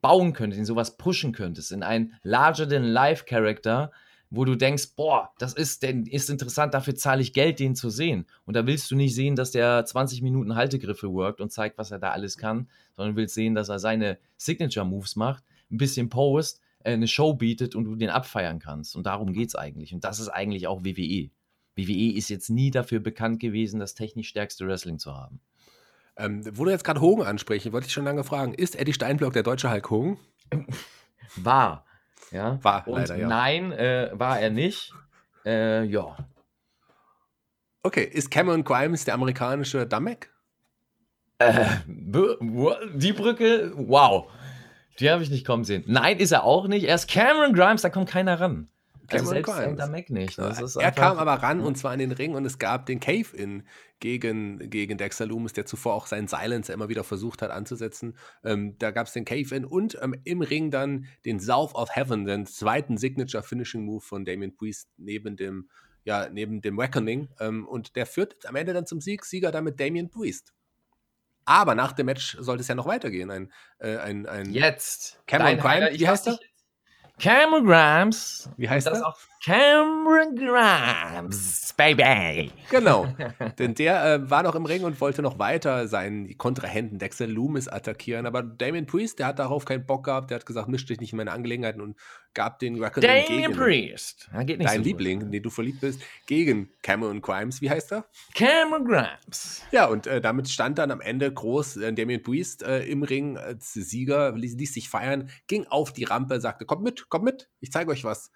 [0.00, 3.92] bauen könntest, in sowas pushen könntest, in einen larger-than-life-Character,
[4.30, 7.90] wo du denkst, boah, das ist, denn, ist interessant, dafür zahle ich Geld, den zu
[7.90, 8.26] sehen.
[8.44, 11.90] Und da willst du nicht sehen, dass der 20 Minuten Haltegriffe workt und zeigt, was
[11.90, 16.60] er da alles kann, sondern willst sehen, dass er seine Signature-Moves macht, ein bisschen post,
[16.80, 18.96] äh, eine Show bietet und du den abfeiern kannst.
[18.96, 19.94] Und darum geht es eigentlich.
[19.94, 21.30] Und das ist eigentlich auch WWE.
[21.76, 25.40] WWE ist jetzt nie dafür bekannt gewesen, das technisch stärkste Wrestling zu haben.
[26.16, 29.32] Ähm, wo du jetzt gerade Hogan ansprechen, wollte ich schon lange fragen, ist Eddie Steinblock
[29.32, 30.18] der deutsche Hulk Hogan?
[31.36, 31.86] War.
[32.30, 32.62] Ja.
[32.62, 33.28] War, Und leider, ja.
[33.28, 34.92] Nein, äh, war er nicht.
[35.44, 36.16] Äh, ja.
[37.82, 40.30] Okay, ist Cameron Grimes der amerikanische Damek?
[41.38, 44.30] Äh, die Brücke, wow.
[45.00, 45.84] Die habe ich nicht kommen sehen.
[45.86, 46.84] Nein, ist er auch nicht.
[46.84, 48.68] Er ist Cameron Grimes, da kommt keiner ran.
[49.10, 49.90] Cameron also selbst Grimes.
[49.90, 50.38] Mac nicht.
[50.38, 53.64] Er kam aber ran und zwar in den Ring und es gab den Cave-In
[53.98, 58.16] gegen, gegen Dexter Loomis, der zuvor auch seinen Silencer immer wieder versucht hat anzusetzen.
[58.44, 62.24] Ähm, da gab es den Cave-In und ähm, im Ring dann den South of Heaven,
[62.24, 65.68] den zweiten Signature-Finishing-Move von Damien Priest neben dem,
[66.04, 67.28] ja, neben dem Reckoning.
[67.40, 70.54] Ähm, und der führt am Ende dann zum Sieg, Sieger damit Damien Priest.
[71.50, 73.28] Aber nach dem Match sollte es ja noch weitergehen.
[73.28, 75.20] Ein, äh, ein, ein Jetzt.
[75.26, 76.49] Cameron Dein ich wie heißt nicht.
[77.20, 78.48] Cameron Grimes.
[78.56, 79.02] Wie heißt das?
[79.02, 82.52] Auch Cameron Grimes, baby.
[82.68, 83.06] Genau,
[83.58, 87.66] denn der äh, war noch im Ring und wollte noch weiter seinen Kontrahenten Dexter Loomis
[87.66, 91.00] attackieren, aber Damien Priest, der hat darauf keinen Bock gehabt, der hat gesagt, misch dich
[91.00, 91.96] nicht in meine Angelegenheiten und
[92.34, 94.28] gab den Record Damien Priest.
[94.32, 94.84] Ja, geht nicht dein so.
[94.84, 98.04] Liebling, in den du verliebt bist, gegen Cameron Grimes, wie heißt er?
[98.34, 99.62] Cameron Grimes.
[99.72, 103.38] Ja, und äh, damit stand dann am Ende groß äh, Damien Priest äh, im Ring
[103.38, 107.50] als Sieger, ließ, ließ sich feiern, ging auf die Rampe, sagte, kommt mit, kommt mit,
[107.60, 108.30] ich zeige euch was.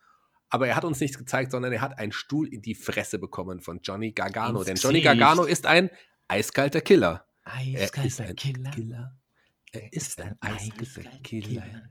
[0.51, 3.61] Aber er hat uns nichts gezeigt, sondern er hat einen Stuhl in die Fresse bekommen
[3.61, 4.59] von Johnny Gargano.
[4.59, 5.19] Ins Denn Johnny Gesicht.
[5.19, 5.91] Gargano ist ein
[6.29, 7.27] eiskalter Killer.
[7.45, 8.71] Er ist Eiskalter ein Killer.
[8.71, 9.19] Killer.
[9.73, 11.63] Er ist ein eiskalter eiskalter Killer.
[11.63, 11.91] Killer.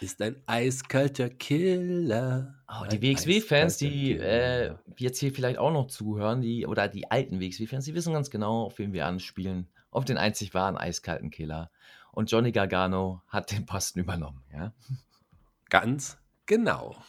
[0.00, 2.56] Ist ein eiskalter Killer.
[2.68, 7.08] Oh, die Ein WXW-Fans, die äh, jetzt hier vielleicht auch noch zuhören, die, oder die
[7.08, 9.68] alten WXW-Fans, die wissen ganz genau, auf wen wir anspielen.
[9.92, 11.70] Auf den einzig wahren eiskalten Killer.
[12.10, 14.72] Und Johnny Gargano hat den Posten übernommen, ja.
[15.72, 17.02] Ganz genau.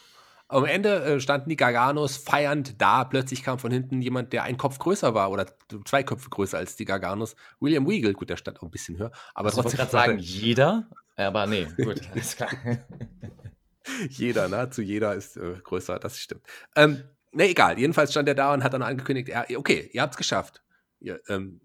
[0.48, 3.04] Am Ende äh, standen die Garganos feiernd da.
[3.04, 5.44] Plötzlich kam von hinten jemand, der ein Kopf größer war oder
[5.84, 7.36] zwei Köpfe größer als die Garganos.
[7.60, 10.06] William Weagle, gut, der stand auch ein bisschen höher, aber Also ich wollte trotzdem gerade
[10.06, 12.48] sagen, jeder, aber nee, gut, alles klar.
[14.08, 16.46] jeder, nahezu jeder ist äh, größer, das stimmt.
[16.74, 17.78] Ähm, ne, egal.
[17.78, 20.62] Jedenfalls stand er da und hat dann angekündigt, er, okay, ihr habt's geschafft.
[21.00, 21.60] Ihr, ähm,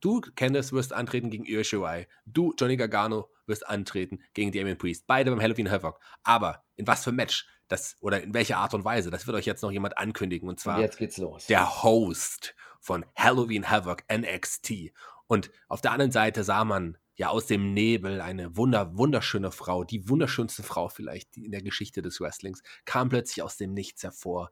[0.00, 2.08] du, Candice, wirst antreten gegen Io Shirai.
[2.26, 5.06] Du, Johnny Gargano, wirst antreten gegen Damien Priest.
[5.06, 6.00] Beide beim Halloween Havoc.
[6.22, 7.46] Aber in was für ein Match?
[7.68, 9.10] Das, oder in welcher Art und Weise?
[9.10, 10.48] Das wird euch jetzt noch jemand ankündigen.
[10.48, 11.46] Und zwar Und jetzt geht's los.
[11.46, 14.92] der Host von Halloween Havoc NXT.
[15.26, 19.84] Und auf der anderen Seite sah man ja aus dem Nebel eine wunder, wunderschöne Frau,
[19.84, 24.50] die wunderschönste Frau vielleicht in der Geschichte des Wrestlings, kam plötzlich aus dem Nichts hervor.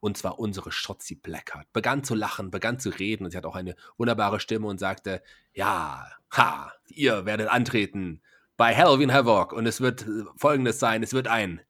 [0.00, 1.72] Und zwar unsere Shotzi Blackheart.
[1.72, 5.22] Begann zu lachen, begann zu reden und sie hat auch eine wunderbare Stimme und sagte,
[5.52, 8.20] ja, ha, ihr werdet antreten
[8.56, 11.60] bei Halloween Havoc und es wird äh, folgendes sein, es wird ein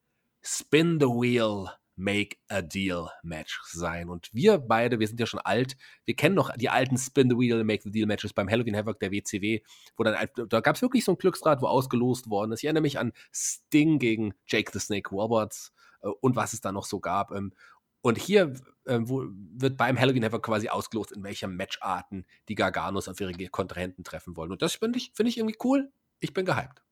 [0.43, 4.09] Spin the Wheel, Make a Deal Match sein.
[4.09, 7.37] Und wir beide, wir sind ja schon alt, wir kennen noch die alten Spin the
[7.37, 9.61] Wheel, Make the Deal Matches beim Halloween Havoc der WCW,
[9.97, 10.17] wo dann,
[10.49, 12.61] da gab es wirklich so ein Glücksrad, wo ausgelost worden ist.
[12.61, 15.73] Ich erinnere mich an Sting gegen Jake the Snake Roberts
[16.03, 17.31] äh, und was es da noch so gab.
[17.33, 17.53] Ähm,
[18.01, 18.55] und hier
[18.85, 23.33] äh, wo, wird beim Halloween Havoc quasi ausgelost, in welcher Matcharten die Garganos auf ihre
[23.49, 24.51] Kontrahenten treffen wollen.
[24.51, 25.93] Und das finde ich, finde ich irgendwie cool.
[26.23, 26.83] Ich bin gehypt.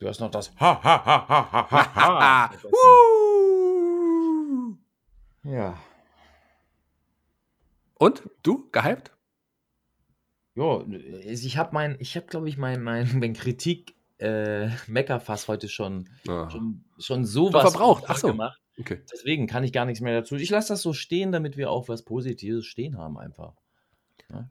[0.00, 2.50] Du hast noch das Ha, ha, ha, ha, ha, ha!
[5.42, 5.78] Ja.
[7.94, 9.12] Und du gehypt?
[10.54, 15.68] Jo, ich habe mein, ich habe glaube ich mein, mein, mein Kritik äh, Meckerfass heute
[15.68, 18.04] schon, schon, schon sowas verbraucht.
[18.08, 18.26] Ach so.
[18.28, 18.60] gemacht.
[18.78, 19.00] Okay.
[19.12, 20.34] Deswegen kann ich gar nichts mehr dazu.
[20.34, 23.54] Ich lasse das so stehen, damit wir auch was Positives stehen haben einfach.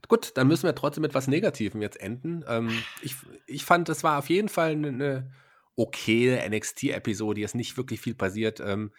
[0.08, 2.44] Gut, dann müssen wir trotzdem mit was Negativem jetzt enden.
[2.48, 2.70] Ähm,
[3.02, 3.16] ich,
[3.46, 5.30] ich fand, das war auf jeden Fall eine, eine
[5.76, 7.38] okay NXT-Episode.
[7.38, 8.60] Hier ist nicht wirklich viel passiert.
[8.60, 8.92] Ähm,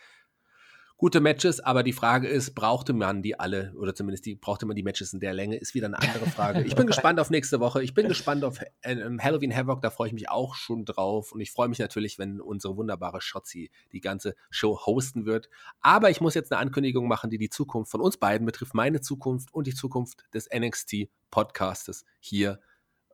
[1.02, 4.76] gute Matches, aber die Frage ist, brauchte man die alle oder zumindest die, brauchte man
[4.76, 6.62] die Matches in der Länge, ist wieder eine andere Frage.
[6.62, 7.82] Ich bin gespannt auf nächste Woche.
[7.82, 11.42] Ich bin gespannt auf äh, Halloween Havoc, da freue ich mich auch schon drauf und
[11.42, 15.50] ich freue mich natürlich, wenn unsere wunderbare Shotzi die ganze Show hosten wird.
[15.80, 19.02] Aber ich muss jetzt eine Ankündigung machen, die die Zukunft von uns beiden betrifft, meine
[19.02, 22.60] Zukunft und die Zukunft des NXT Podcastes hier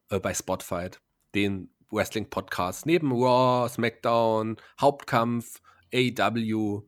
[0.10, 0.90] äh, bei Spotify,
[1.34, 5.62] den Wrestling Podcast neben Raw, SmackDown, Hauptkampf,
[5.94, 6.82] AW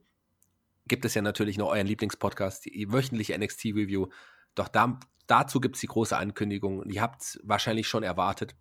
[0.89, 4.07] gibt es ja natürlich noch euren Lieblingspodcast, die wöchentliche NXT-Review.
[4.55, 8.55] Doch da, dazu gibt es die große Ankündigung und ihr habt es wahrscheinlich schon erwartet.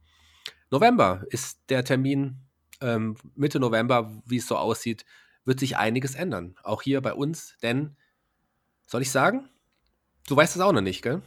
[0.71, 2.37] November ist der Termin,
[2.81, 5.05] ähm, Mitte November, wie es so aussieht,
[5.45, 6.55] wird sich einiges ändern.
[6.63, 7.97] Auch hier bei uns, denn,
[8.87, 9.49] soll ich sagen?
[10.29, 11.23] Du weißt es auch noch nicht, gell?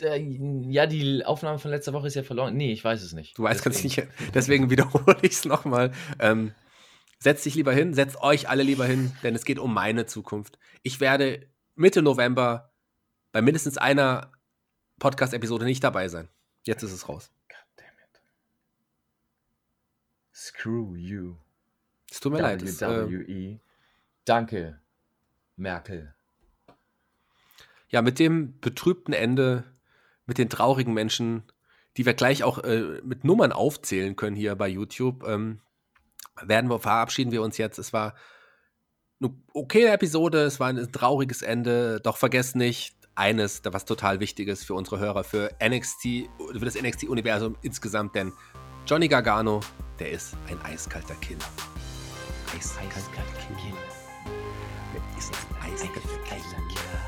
[0.00, 2.56] Ja, die Aufnahme von letzter Woche ist ja verloren.
[2.56, 3.36] Nee, ich weiß es nicht.
[3.36, 4.06] Du weißt es nicht.
[4.34, 5.92] Deswegen wiederhole ich es nochmal.
[6.20, 6.52] Ähm,
[7.18, 10.58] Setzt dich lieber hin, setzt euch alle lieber hin, denn es geht um meine Zukunft.
[10.82, 12.72] Ich werde Mitte November
[13.32, 14.32] bei mindestens einer
[15.00, 16.28] Podcast-Episode nicht dabei sein.
[16.64, 17.30] Jetzt ist es raus.
[17.48, 18.22] Goddammit.
[20.32, 21.36] Screw you.
[22.10, 22.62] Es tut mir leid.
[22.62, 23.60] WWE.
[24.24, 24.80] Danke,
[25.56, 26.14] Merkel.
[27.88, 29.64] Ja, mit dem betrübten Ende,
[30.26, 31.42] mit den traurigen Menschen,
[31.96, 35.60] die wir gleich auch äh, mit Nummern aufzählen können hier bei YouTube, ähm,
[36.44, 37.78] werden wir, verabschieden wir uns jetzt.
[37.78, 38.14] Es war
[39.20, 44.46] eine okay Episode, es war ein trauriges Ende, doch vergesst nicht, eines, was total wichtig
[44.48, 48.32] ist für unsere Hörer, für NXT, für das NXT-Universum insgesamt, denn
[48.86, 49.60] Johnny Gargano,
[49.98, 51.44] der ist ein eiskalter Killer.
[52.54, 53.00] Eiskalter,
[53.58, 53.76] Killer.
[54.94, 57.02] Der ist ein eiskalter Killer.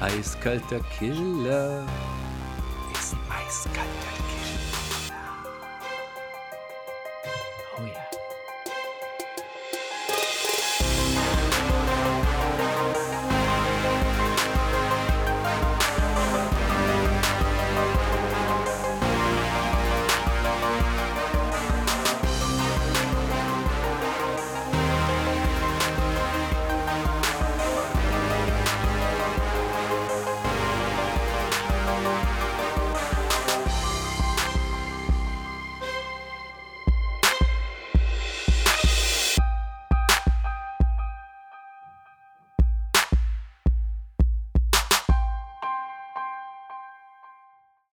[0.00, 1.86] Eiskalter Killer.
[2.92, 4.57] Ist ein eiskalter Killer.